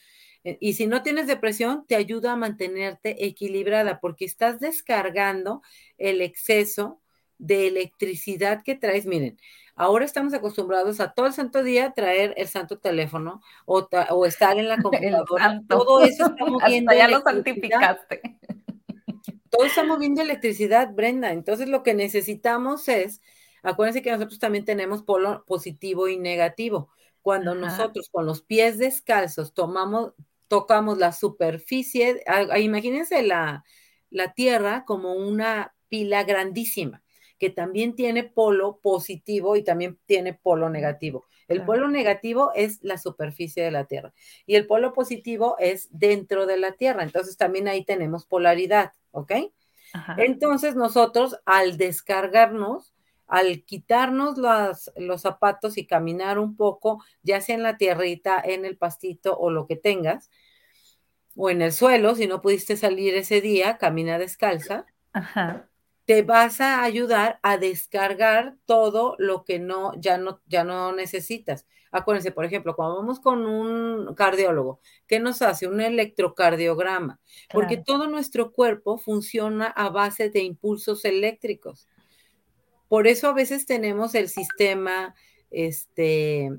[0.45, 5.63] Eh, y si no tienes depresión, te ayuda a mantenerte equilibrada porque estás descargando
[5.99, 7.01] el exceso
[7.39, 9.07] de electricidad que traes.
[9.07, 9.39] Miren,
[9.75, 14.59] ahora estamos acostumbrados a todo el santo día traer el santo teléfono o, o estar
[14.59, 15.63] en la computadora.
[15.69, 16.93] Todo eso está moviendo.
[16.93, 18.39] ya lo santificaste.
[19.51, 21.33] Todo está moviendo electricidad, Brenda.
[21.33, 23.21] Entonces lo que necesitamos es
[23.63, 26.91] Acuérdense que nosotros también tenemos polo positivo y negativo.
[27.23, 30.15] Cuando nosotros con los pies descalzos tomamos,
[30.49, 32.23] tocamos la superficie,
[32.59, 33.65] imagínense la,
[34.09, 37.03] la tierra como una pila grandísima
[37.39, 41.27] que también tiene polo positivo y también tiene polo negativo.
[41.49, 44.13] El polo negativo es la superficie de la Tierra
[44.47, 47.03] y el polo positivo es dentro de la Tierra.
[47.03, 49.33] Entonces también ahí tenemos polaridad, ¿ok?
[50.19, 52.90] Entonces nosotros al descargarnos
[53.31, 54.37] al quitarnos
[54.97, 59.51] los zapatos y caminar un poco, ya sea en la tierrita, en el pastito o
[59.51, 60.31] lo que tengas,
[61.37, 64.87] o en el suelo, si no pudiste salir ese día, camina descalza.
[66.05, 71.67] Te vas a ayudar a descargar todo lo que no ya no ya no necesitas.
[71.93, 75.69] Acuérdense, por ejemplo, cuando vamos con un cardiólogo, ¿qué nos hace?
[75.69, 77.21] Un electrocardiograma,
[77.51, 81.89] porque todo nuestro cuerpo funciona a base de impulsos eléctricos.
[82.91, 85.15] Por eso a veces tenemos el sistema,
[85.53, 86.51] este,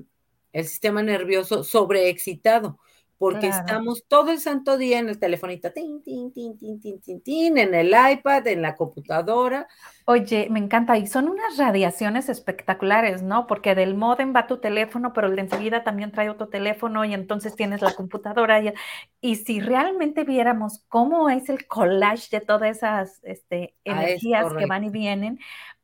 [0.54, 2.78] el sistema nervioso sobreexcitado,
[3.18, 7.20] porque estamos todo el santo día en el telefonito, tin, tin, tin, tin, tin, tin,
[7.20, 9.68] tin, en el iPad, en la computadora.
[10.06, 13.46] Oye, me encanta, y son unas radiaciones espectaculares, ¿no?
[13.46, 17.82] Porque del modem va tu teléfono, pero enseguida también trae otro teléfono y entonces tienes
[17.82, 18.58] la computadora.
[18.62, 18.72] Y,
[19.20, 24.64] y si realmente viéramos cómo es el collage de todas esas este, ah, energías que
[24.64, 25.38] van y vienen,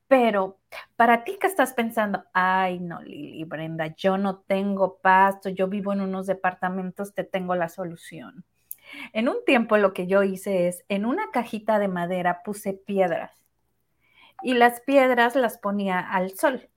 [0.08, 0.58] pero
[0.96, 5.92] para ti que estás pensando, ay, no, Lili, Brenda, yo no tengo pasto, yo vivo
[5.92, 8.44] en unos departamentos, te tengo la solución.
[9.12, 13.32] En un tiempo lo que yo hice es, en una cajita de madera puse piedras
[14.42, 16.68] y las piedras las ponía al sol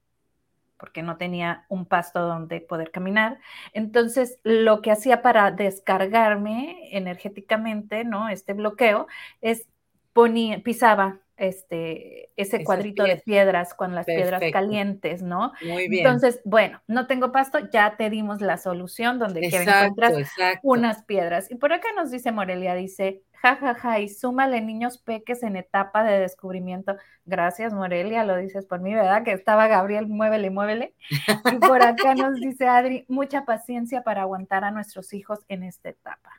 [0.82, 3.40] porque no tenía un pasto donde poder caminar.
[3.72, 8.30] Entonces, lo que hacía para descargarme energéticamente, ¿no?
[8.30, 9.06] Este bloqueo
[9.42, 9.68] es
[10.12, 15.52] ponía, pisaba este, ese cuadrito de piedras con las piedras calientes, ¿no?
[15.66, 16.06] Muy bien.
[16.06, 20.14] Entonces, bueno, no tengo pasto, ya te dimos la solución donde encuentras
[20.62, 21.50] unas piedras.
[21.50, 25.56] Y por acá nos dice Morelia, dice, jajaja, ja, ja, y súmale niños peques en
[25.56, 26.96] etapa de descubrimiento.
[27.26, 29.24] Gracias, Morelia, lo dices por mí, ¿verdad?
[29.24, 30.94] Que estaba Gabriel, muévele, muévele.
[31.52, 35.90] Y por acá nos dice Adri, mucha paciencia para aguantar a nuestros hijos en esta
[35.90, 36.30] etapa.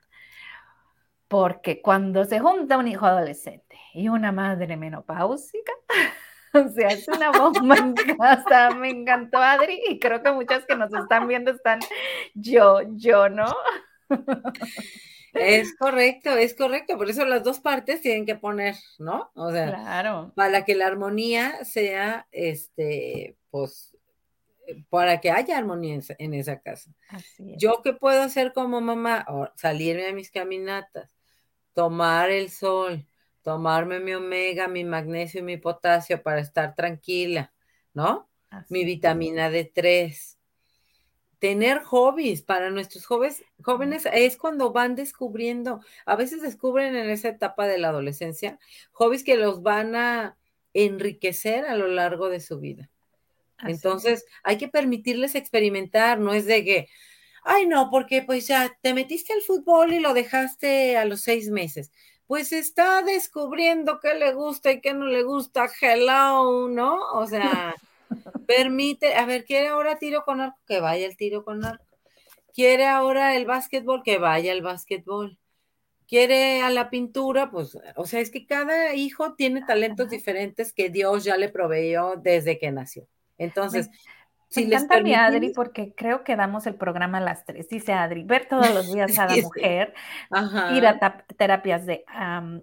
[1.32, 5.72] Porque cuando se junta un hijo adolescente y una madre menopáusica,
[6.52, 8.74] o sea, es una bomba en casa.
[8.74, 11.80] Me encantó, Adri, y creo que muchas que nos están viendo están
[12.34, 13.46] yo, yo, ¿no?
[15.32, 16.98] Es correcto, es correcto.
[16.98, 19.30] Por eso las dos partes tienen que poner, ¿no?
[19.34, 20.30] O sea, claro.
[20.36, 23.96] para que la armonía sea, este, pues,
[24.90, 26.90] para que haya armonía en, esa casa.
[27.08, 29.24] Así Yo qué puedo hacer como mamá,
[29.56, 31.10] salirme a mis caminatas,
[31.74, 33.06] tomar el sol,
[33.42, 37.52] tomarme mi omega, mi magnesio y mi potasio para estar tranquila,
[37.94, 38.28] ¿no?
[38.68, 40.38] mi vitamina D3.
[41.38, 47.28] Tener hobbies para nuestros jóvenes, jóvenes es cuando van descubriendo, a veces descubren en esa
[47.28, 48.60] etapa de la adolescencia,
[48.92, 50.36] hobbies que los van a
[50.72, 52.88] enriquecer a lo largo de su vida.
[53.64, 56.88] Entonces, hay que permitirles experimentar, no es de que,
[57.44, 61.50] Ay, no, porque pues ya te metiste al fútbol y lo dejaste a los seis
[61.50, 61.90] meses.
[62.26, 65.68] Pues está descubriendo qué le gusta y qué no le gusta.
[65.80, 67.00] Hello, ¿no?
[67.12, 67.74] O sea,
[68.46, 71.84] permite, a ver, quiere ahora tiro con arco, que vaya el tiro con arco.
[72.54, 75.38] Quiere ahora el básquetbol, que vaya el básquetbol.
[76.06, 80.90] Quiere a la pintura, pues, o sea, es que cada hijo tiene talentos diferentes que
[80.90, 83.08] Dios ya le proveyó desde que nació.
[83.38, 83.88] Entonces,
[84.56, 87.68] me encanta mi Adri porque creo que damos el programa a las tres.
[87.68, 89.94] Dice Adri, ver todos los días a la mujer,
[90.74, 92.04] ir a terapias de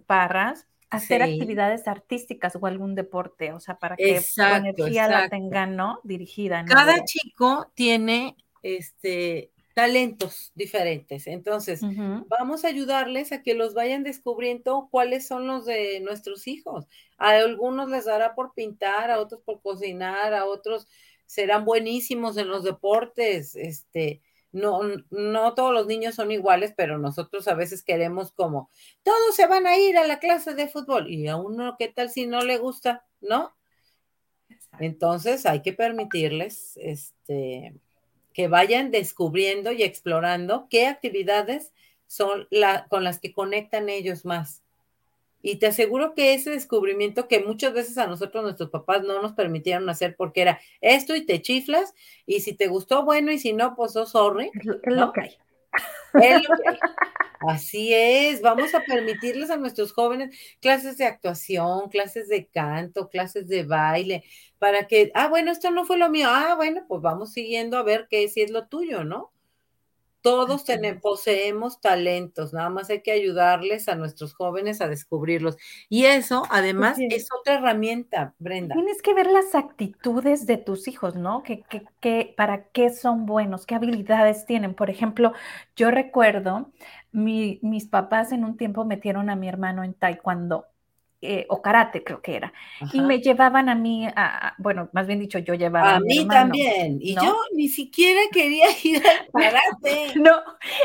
[0.06, 5.76] parras, hacer actividades artísticas o algún deporte, o sea, para que la energía la tengan,
[5.76, 6.00] ¿no?
[6.04, 6.66] Dirigida.
[6.66, 11.26] Cada chico tiene este talentos diferentes.
[11.26, 11.80] Entonces,
[12.28, 16.86] vamos a ayudarles a que los vayan descubriendo cuáles son los de nuestros hijos.
[17.18, 20.86] A algunos les dará por pintar, a otros por cocinar, a otros
[21.30, 24.20] serán buenísimos en los deportes, este,
[24.52, 24.80] no,
[25.12, 28.72] no todos los niños son iguales, pero nosotros a veces queremos como,
[29.04, 32.10] todos se van a ir a la clase de fútbol y a uno, ¿qué tal
[32.10, 33.06] si no le gusta?
[33.22, 33.56] ¿No?
[34.80, 37.76] Entonces hay que permitirles, este,
[38.34, 41.74] que vayan descubriendo y explorando qué actividades
[42.08, 44.64] son la, con las que conectan ellos más.
[45.42, 49.34] Y te aseguro que ese descubrimiento que muchas veces a nosotros nuestros papás no nos
[49.34, 51.94] permitieron hacer porque era esto y te chiflas
[52.26, 54.52] y si te gustó, bueno, y si no, pues oh, sorry.
[54.84, 55.38] Es lo que hay.
[57.48, 63.48] Así es, vamos a permitirles a nuestros jóvenes clases de actuación, clases de canto, clases
[63.48, 64.26] de baile,
[64.58, 67.84] para que, ah, bueno, esto no fue lo mío, ah, bueno, pues vamos siguiendo a
[67.84, 69.32] ver qué si es lo tuyo, ¿no?
[70.22, 75.58] Todos tenemos, poseemos talentos, nada más hay que ayudarles a nuestros jóvenes a descubrirlos.
[75.88, 78.76] Y eso, además, es otra herramienta, Brenda.
[78.76, 81.44] Tienes que ver las actitudes de tus hijos, ¿no?
[81.44, 84.74] Que, para qué son buenos, qué habilidades tienen.
[84.74, 85.34] Por ejemplo,
[85.76, 86.72] yo recuerdo,
[87.12, 90.69] mis papás en un tiempo metieron a mi hermano en taekwondo
[91.22, 92.54] eh, o karate creo que era,
[92.94, 96.28] y me llevaban a mí, a, bueno, más bien dicho, yo llevaba a, a mí
[96.28, 100.14] también, y yo ni siquiera quería ir al karate.
[100.16, 100.42] no,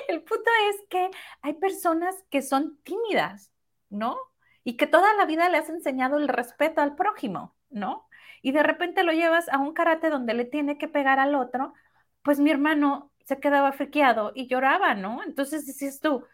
[0.08, 1.10] el punto es que
[1.42, 3.52] hay personas que son tímidas,
[3.90, 4.18] ¿no?
[4.64, 8.08] Y que toda la vida le has enseñado el respeto al prójimo, ¿no?
[8.42, 11.74] Y de repente lo llevas a un karate donde le tiene que pegar al otro,
[12.22, 15.22] pues mi hermano se quedaba friqueado y lloraba, ¿no?
[15.22, 16.24] Entonces dices tú,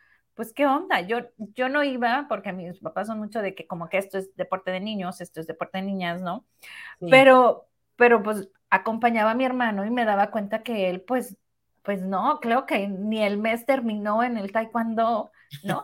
[0.40, 3.90] pues qué onda, yo, yo no iba porque mis papás son mucho de que como
[3.90, 6.46] que esto es deporte de niños, esto es deporte de niñas, ¿no?
[7.10, 11.36] Pero, pero pues acompañaba a mi hermano y me daba cuenta que él pues,
[11.82, 15.30] pues no, creo que ni el mes terminó en el taekwondo,
[15.62, 15.82] ¿no?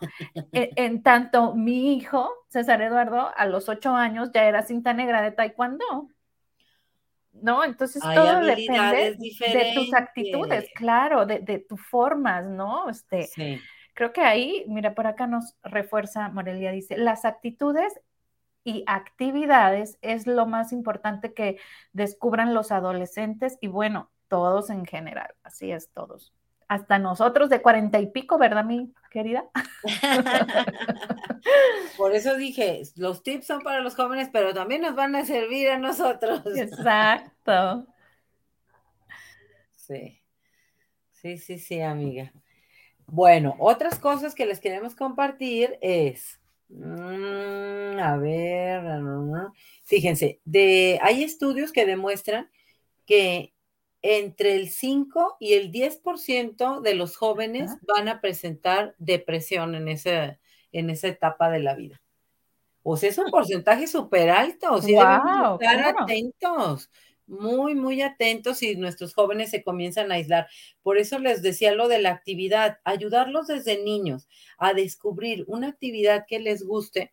[0.53, 5.21] en, en, tanto mi hijo, César Eduardo, a los ocho años ya era cinta negra
[5.21, 6.09] de taekwondo.
[7.43, 7.63] ¿no?
[7.63, 12.89] Entonces todo depende de tus actitudes, claro, de, de tus formas, ¿no?
[12.89, 13.61] Este, sí.
[13.97, 17.99] Creo que ahí, mira, por acá nos refuerza Morelia, dice, las actitudes
[18.63, 21.57] y actividades es lo más importante que
[21.95, 26.35] descubran los adolescentes y bueno, todos en general, así es, todos.
[26.69, 29.47] Hasta nosotros de cuarenta y pico, ¿verdad, mi querida?
[31.97, 35.71] Por eso dije, los tips son para los jóvenes, pero también nos van a servir
[35.71, 36.43] a nosotros.
[36.55, 37.87] Exacto.
[39.75, 40.21] Sí,
[41.13, 42.33] sí, sí, sí, amiga.
[43.07, 48.83] Bueno, otras cosas que les queremos compartir es, mm, a ver,
[49.85, 52.51] fíjense, de, hay estudios que demuestran
[53.07, 53.55] que
[54.03, 60.39] entre el 5 y el 10% de los jóvenes van a presentar depresión en, ese,
[60.73, 62.01] en esa etapa de la vida.
[62.83, 66.91] O sea, es un porcentaje súper alto, o sea, wow, estar atentos,
[67.27, 70.47] muy, muy atentos si nuestros jóvenes se comienzan a aislar.
[70.83, 76.25] Por eso les decía lo de la actividad, ayudarlos desde niños a descubrir una actividad
[76.29, 77.13] que les guste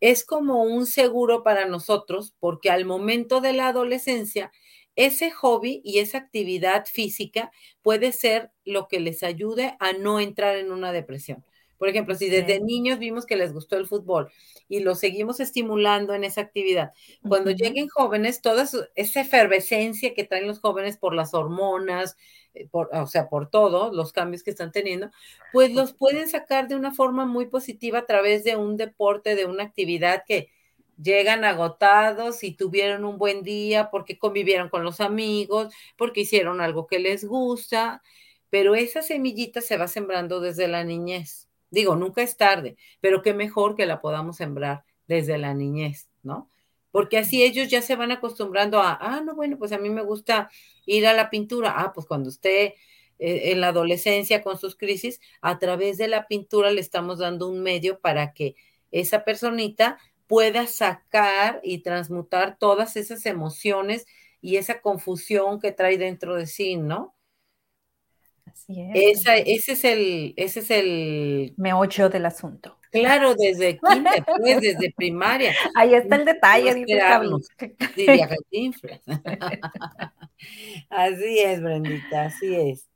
[0.00, 4.52] es como un seguro para nosotros, porque al momento de la adolescencia,
[4.94, 7.50] ese hobby y esa actividad física
[7.82, 11.44] puede ser lo que les ayude a no entrar en una depresión.
[11.78, 14.30] Por ejemplo, si desde niños vimos que les gustó el fútbol
[14.68, 16.92] y lo seguimos estimulando en esa actividad,
[17.26, 18.64] cuando lleguen jóvenes, toda
[18.94, 22.16] esa efervescencia que traen los jóvenes por las hormonas,
[22.54, 25.10] eh, por, o sea, por todos los cambios que están teniendo,
[25.52, 29.46] pues los pueden sacar de una forma muy positiva a través de un deporte, de
[29.46, 30.50] una actividad que
[31.02, 36.86] llegan agotados y tuvieron un buen día porque convivieron con los amigos, porque hicieron algo
[36.86, 38.02] que les gusta,
[38.50, 41.45] pero esa semillita se va sembrando desde la niñez.
[41.70, 46.50] Digo, nunca es tarde, pero qué mejor que la podamos sembrar desde la niñez, ¿no?
[46.90, 50.02] Porque así ellos ya se van acostumbrando a, ah, no, bueno, pues a mí me
[50.02, 50.50] gusta
[50.86, 51.74] ir a la pintura.
[51.76, 52.76] Ah, pues cuando esté
[53.18, 57.48] eh, en la adolescencia con sus crisis, a través de la pintura le estamos dando
[57.48, 58.56] un medio para que
[58.92, 64.06] esa personita pueda sacar y transmutar todas esas emociones
[64.40, 67.15] y esa confusión que trae dentro de sí, ¿no?
[68.68, 72.78] Ese es el, ese es el meollo del asunto.
[72.90, 75.54] Claro, desde kinder, pues, desde primaria.
[75.74, 77.20] Ahí está el detalle, diría
[80.90, 82.88] Así es, Brendita, así es.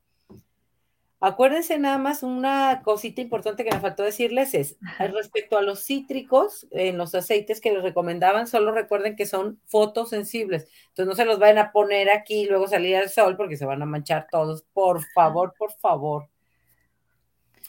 [1.22, 6.66] Acuérdense nada más una cosita importante que me faltó decirles es respecto a los cítricos
[6.70, 10.68] en los aceites que les recomendaban, solo recuerden que son fotosensibles.
[10.88, 13.66] Entonces no se los vayan a poner aquí y luego salir al sol porque se
[13.66, 14.62] van a manchar todos.
[14.72, 16.30] Por favor, por favor.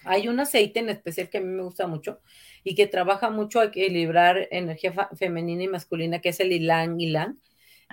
[0.05, 2.21] Hay un aceite en especial que a mí me gusta mucho
[2.63, 7.37] y que trabaja mucho a equilibrar energía femenina y masculina, que es el ylang ylang.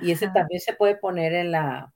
[0.00, 1.92] Y ese también se puede poner en la,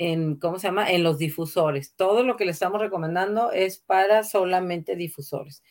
[0.00, 0.90] en, ¿cómo se llama?
[0.90, 1.94] En los difusores.
[1.94, 5.62] Todo lo que le estamos recomendando es para solamente difusores.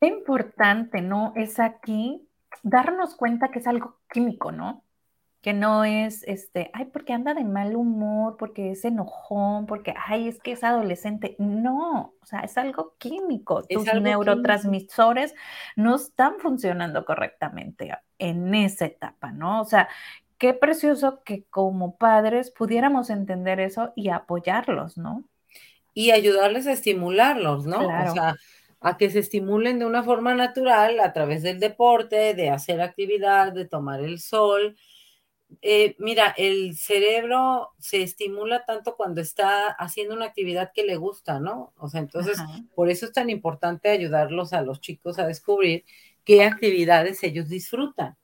[0.00, 1.34] Importante, ¿no?
[1.36, 2.26] Es aquí
[2.62, 4.84] darnos cuenta que es algo químico, ¿no?
[5.48, 10.28] Que no es, este, ay, porque anda de mal humor, porque es enojón, porque, ay,
[10.28, 11.36] es que es adolescente.
[11.38, 13.62] No, o sea, es algo químico.
[13.62, 15.34] Tus neurotransmisores
[15.74, 19.62] no están funcionando correctamente en esa etapa, ¿no?
[19.62, 19.88] O sea,
[20.36, 25.24] qué precioso que como padres pudiéramos entender eso y apoyarlos, ¿no?
[25.94, 27.86] Y ayudarles a estimularlos, ¿no?
[27.86, 28.34] O sea,
[28.80, 33.54] a que se estimulen de una forma natural a través del deporte, de hacer actividad,
[33.54, 34.76] de tomar el sol,
[35.62, 41.40] eh, mira, el cerebro se estimula tanto cuando está haciendo una actividad que le gusta,
[41.40, 41.72] ¿no?
[41.78, 42.38] O sea, entonces,
[42.74, 45.84] por eso es tan importante ayudarlos a los chicos a descubrir
[46.24, 48.16] qué actividades ellos disfrutan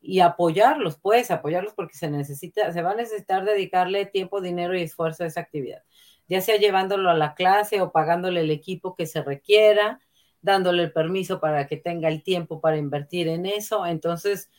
[0.00, 4.82] y apoyarlos, pues, apoyarlos porque se necesita, se va a necesitar dedicarle tiempo, dinero y
[4.82, 5.82] esfuerzo a esa actividad.
[6.28, 10.00] ya sea llevándolo a la clase o pagándole el equipo que se requiera,
[10.42, 13.84] dándole el permiso para que tenga el tiempo para invertir en eso.
[13.86, 14.50] Entonces,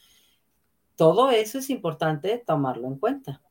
[1.02, 3.42] todo eso es importante tomarlo en cuenta.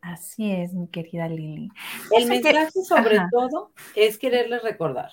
[0.00, 1.68] Así es, mi querida Lili.
[2.12, 5.10] El mensaje sobre todo es quererle recordar.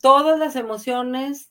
[0.00, 1.50] Todas las emociones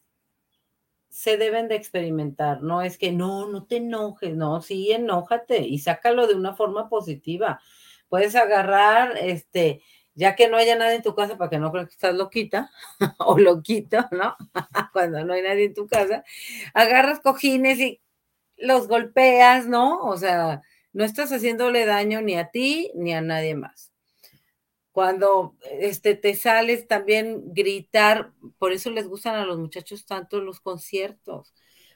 [1.10, 5.80] se deben de experimentar, no es que no, no te enojes, no, sí, enójate y
[5.80, 7.60] sácalo de una forma positiva.
[8.08, 9.84] Puedes agarrar, este,
[10.14, 12.72] ya que no haya nadie en tu casa para que no creas que estás loquita
[13.20, 14.36] o loquito, ¿no?
[14.94, 16.24] Cuando no hay nadie en tu casa,
[16.74, 18.02] agarras cojines y
[18.58, 20.00] los golpeas, ¿no?
[20.06, 20.62] O sea,
[20.94, 23.92] no estás haciéndole daño ni a ti ni a nadie más.
[24.92, 30.60] Cuando este, te sales también gritar, por eso les gustan a los muchachos tanto los
[30.60, 31.54] conciertos,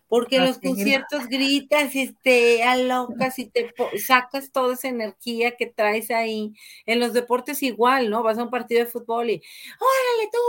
[0.07, 5.65] porque en los conciertos gritas y te alocas y te sacas toda esa energía que
[5.65, 6.53] traes ahí.
[6.85, 8.23] En los deportes igual, ¿no?
[8.23, 9.41] Vas a un partido de fútbol y,
[9.79, 10.39] órale tú,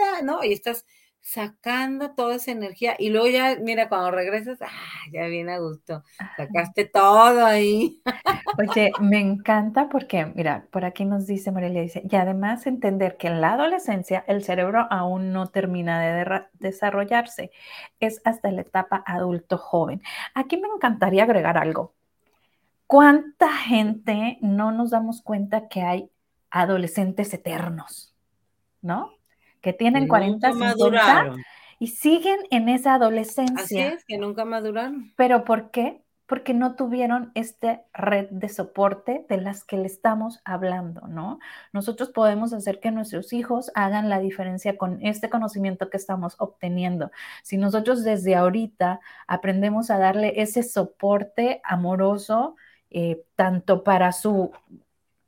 [0.00, 0.44] nada, ¿no?
[0.44, 0.84] Y estás
[1.26, 4.68] sacando toda esa energía y luego ya, mira, cuando regresas, ah,
[5.12, 6.04] ya viene a gusto,
[6.36, 8.00] sacaste todo ahí.
[8.56, 13.26] Oye, me encanta porque, mira, por aquí nos dice María, dice, y además entender que
[13.26, 17.50] en la adolescencia el cerebro aún no termina de desarrollarse,
[17.98, 20.02] es hasta la etapa adulto joven.
[20.32, 21.92] Aquí me encantaría agregar algo.
[22.86, 26.10] ¿Cuánta gente no nos damos cuenta que hay
[26.50, 28.14] adolescentes eternos?
[28.80, 29.15] ¿No?
[29.66, 31.34] Que tienen 40, 50
[31.80, 33.64] y siguen en esa adolescencia.
[33.64, 35.12] Así es, que nunca maduraron.
[35.16, 36.04] ¿Pero por qué?
[36.26, 41.40] Porque no tuvieron esta red de soporte de las que le estamos hablando, ¿no?
[41.72, 47.10] Nosotros podemos hacer que nuestros hijos hagan la diferencia con este conocimiento que estamos obteniendo.
[47.42, 52.54] Si nosotros desde ahorita aprendemos a darle ese soporte amoroso,
[52.88, 54.52] eh, tanto para su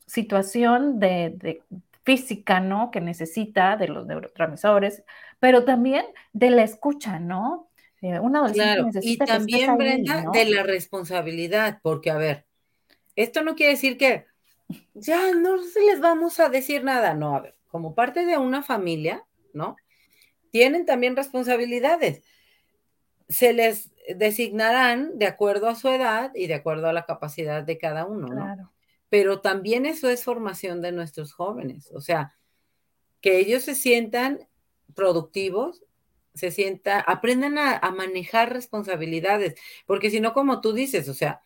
[0.06, 1.60] situación de,
[2.08, 2.90] física, ¿no?
[2.90, 5.04] Que necesita de los neurotransmisores,
[5.40, 7.68] pero también de la escucha, ¿no?
[8.00, 12.46] Eh, una adolescente y también, Brenda, de la responsabilidad, porque a ver,
[13.14, 14.24] esto no quiere decir que
[14.94, 18.62] ya no se les vamos a decir nada, no, a ver, como parte de una
[18.62, 19.76] familia, ¿no?
[20.50, 22.22] Tienen también responsabilidades.
[23.28, 27.76] Se les designarán de acuerdo a su edad y de acuerdo a la capacidad de
[27.76, 28.72] cada uno, ¿no?
[29.08, 32.34] Pero también eso es formación de nuestros jóvenes, o sea,
[33.20, 34.46] que ellos se sientan
[34.94, 35.82] productivos,
[36.34, 39.54] se sientan, aprendan a, manejar responsabilidades,
[39.86, 41.42] porque si no, como tú dices, o sea,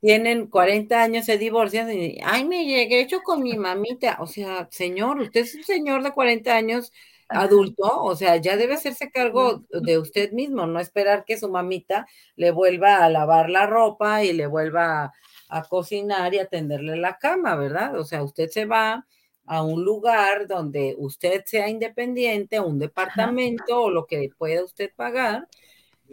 [0.00, 4.68] tienen 40 años, se divorcian y, ay, me llegué hecho con mi mamita, o sea,
[4.70, 6.92] señor, usted es un señor de 40 años
[7.28, 12.06] adulto, o sea, ya debe hacerse cargo de usted mismo, no esperar que su mamita
[12.34, 15.12] le vuelva a lavar la ropa y le vuelva
[15.50, 17.98] a a cocinar y atenderle la cama, ¿verdad?
[17.98, 19.06] O sea, usted se va
[19.46, 25.48] a un lugar donde usted sea independiente, un departamento o lo que pueda usted pagar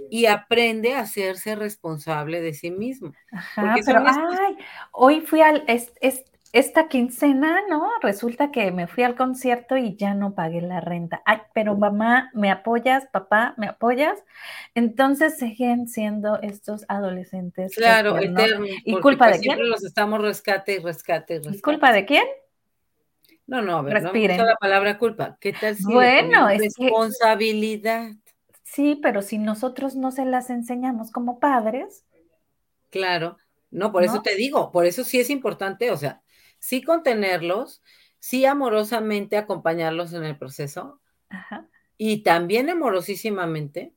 [0.09, 3.13] y aprende a hacerse responsable de sí mismo.
[3.31, 4.57] Ajá, pero, ay,
[4.91, 5.63] hoy fui al,
[6.53, 7.89] esta quincena, ¿no?
[8.01, 11.21] Resulta que me fui al concierto y ya no pagué la renta.
[11.25, 13.05] Ay, pero mamá, ¿me apoyas?
[13.11, 14.17] Papá, ¿me apoyas?
[14.75, 17.75] Entonces siguen siendo estos adolescentes.
[17.75, 18.69] Claro, eternos.
[18.83, 19.69] ¿Y culpa de quién?
[19.69, 22.25] los estamos rescate y rescate, ¿Y culpa de quién?
[23.45, 24.37] No, no, a ver, Respiren.
[24.37, 25.37] no la palabra culpa.
[25.39, 28.11] ¿Qué tal si bueno, es responsabilidad?
[28.63, 32.05] sí, pero si nosotros no se las enseñamos como padres.
[32.89, 33.37] Claro,
[33.71, 36.21] no, por eso te digo, por eso sí es importante, o sea,
[36.59, 37.81] sí contenerlos,
[38.19, 41.01] sí amorosamente acompañarlos en el proceso
[41.97, 43.93] y también amorosísimamente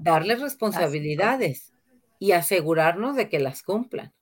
[0.00, 1.72] darles responsabilidades
[2.18, 4.12] y asegurarnos de que las cumplan.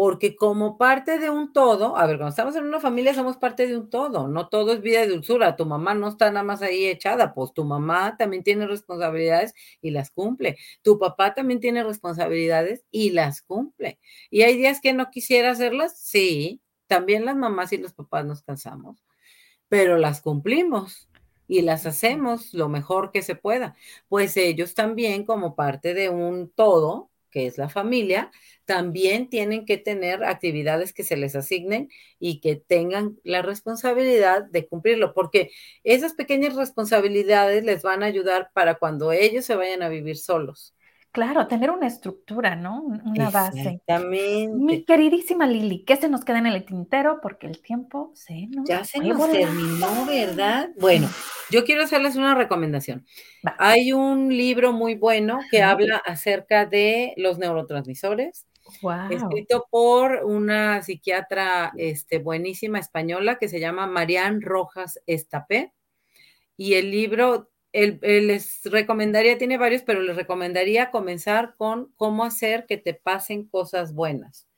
[0.00, 3.66] Porque como parte de un todo, a ver, cuando estamos en una familia somos parte
[3.66, 6.62] de un todo, no todo es vida y dulzura, tu mamá no está nada más
[6.62, 11.84] ahí echada, pues tu mamá también tiene responsabilidades y las cumple, tu papá también tiene
[11.84, 13.98] responsabilidades y las cumple.
[14.30, 18.42] Y hay días que no quisiera hacerlas, sí, también las mamás y los papás nos
[18.42, 19.04] cansamos,
[19.68, 21.10] pero las cumplimos
[21.46, 23.76] y las hacemos lo mejor que se pueda.
[24.08, 28.30] Pues ellos también como parte de un todo, que es la familia,
[28.64, 34.66] también tienen que tener actividades que se les asignen y que tengan la responsabilidad de
[34.68, 35.50] cumplirlo, porque
[35.84, 40.74] esas pequeñas responsabilidades les van a ayudar para cuando ellos se vayan a vivir solos.
[41.12, 42.82] Claro, tener una estructura, ¿no?
[42.82, 43.60] Una base.
[43.60, 44.56] Exactamente.
[44.56, 47.20] Mi queridísima Lili, ¿qué se nos queda en el tintero?
[47.20, 50.70] Porque el tiempo se nos Ya se nos terminó, ¿verdad?
[50.78, 51.08] Bueno,
[51.50, 53.04] yo quiero hacerles una recomendación.
[53.58, 58.46] Hay un libro muy bueno que habla acerca de los neurotransmisores
[59.10, 65.72] escrito por una psiquiatra este, buenísima española que se llama Marian Rojas Estapé.
[66.56, 72.76] Y el libro, les recomendaría, tiene varios, pero les recomendaría comenzar con cómo hacer que
[72.76, 74.48] te pasen cosas buenas.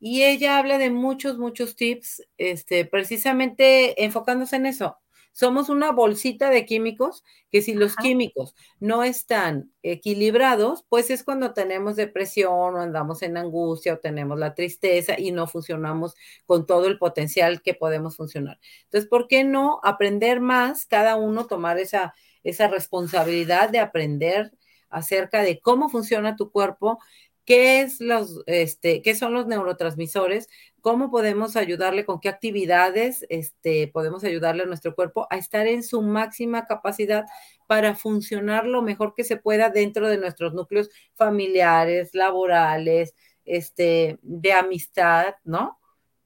[0.00, 4.98] Y ella habla de muchos, muchos tips, este, precisamente enfocándose en eso,
[5.32, 11.54] somos una bolsita de químicos que si los químicos no están equilibrados, pues es cuando
[11.54, 16.14] tenemos depresión o andamos en angustia o tenemos la tristeza y no funcionamos
[16.44, 18.60] con todo el potencial que podemos funcionar.
[18.84, 22.14] Entonces, ¿por qué no aprender más, cada uno tomar esa,
[22.44, 24.52] esa responsabilidad de aprender
[24.88, 26.98] acerca de cómo funciona tu cuerpo
[27.44, 30.48] qué es los, este, qué son los neurotransmisores,
[30.80, 35.82] cómo podemos ayudarle, con qué actividades este, podemos ayudarle a nuestro cuerpo a estar en
[35.82, 37.26] su máxima capacidad
[37.66, 43.14] para funcionar lo mejor que se pueda dentro de nuestros núcleos familiares, laborales,
[43.44, 45.78] este, de amistad, ¿no?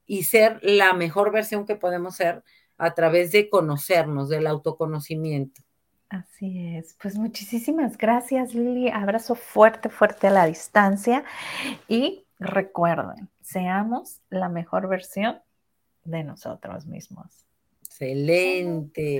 [0.05, 2.43] Y ser la mejor versión que podemos ser
[2.77, 5.66] a través de conocernos, del autoconocimiento.
[6.09, 6.95] Así es.
[7.01, 8.89] Pues muchísimas gracias, Lili.
[8.89, 11.23] Abrazo fuerte, fuerte a la distancia.
[11.87, 15.39] Y recuerden, seamos la mejor versión
[16.05, 17.27] de nosotros mismos.
[17.81, 19.01] Excelente.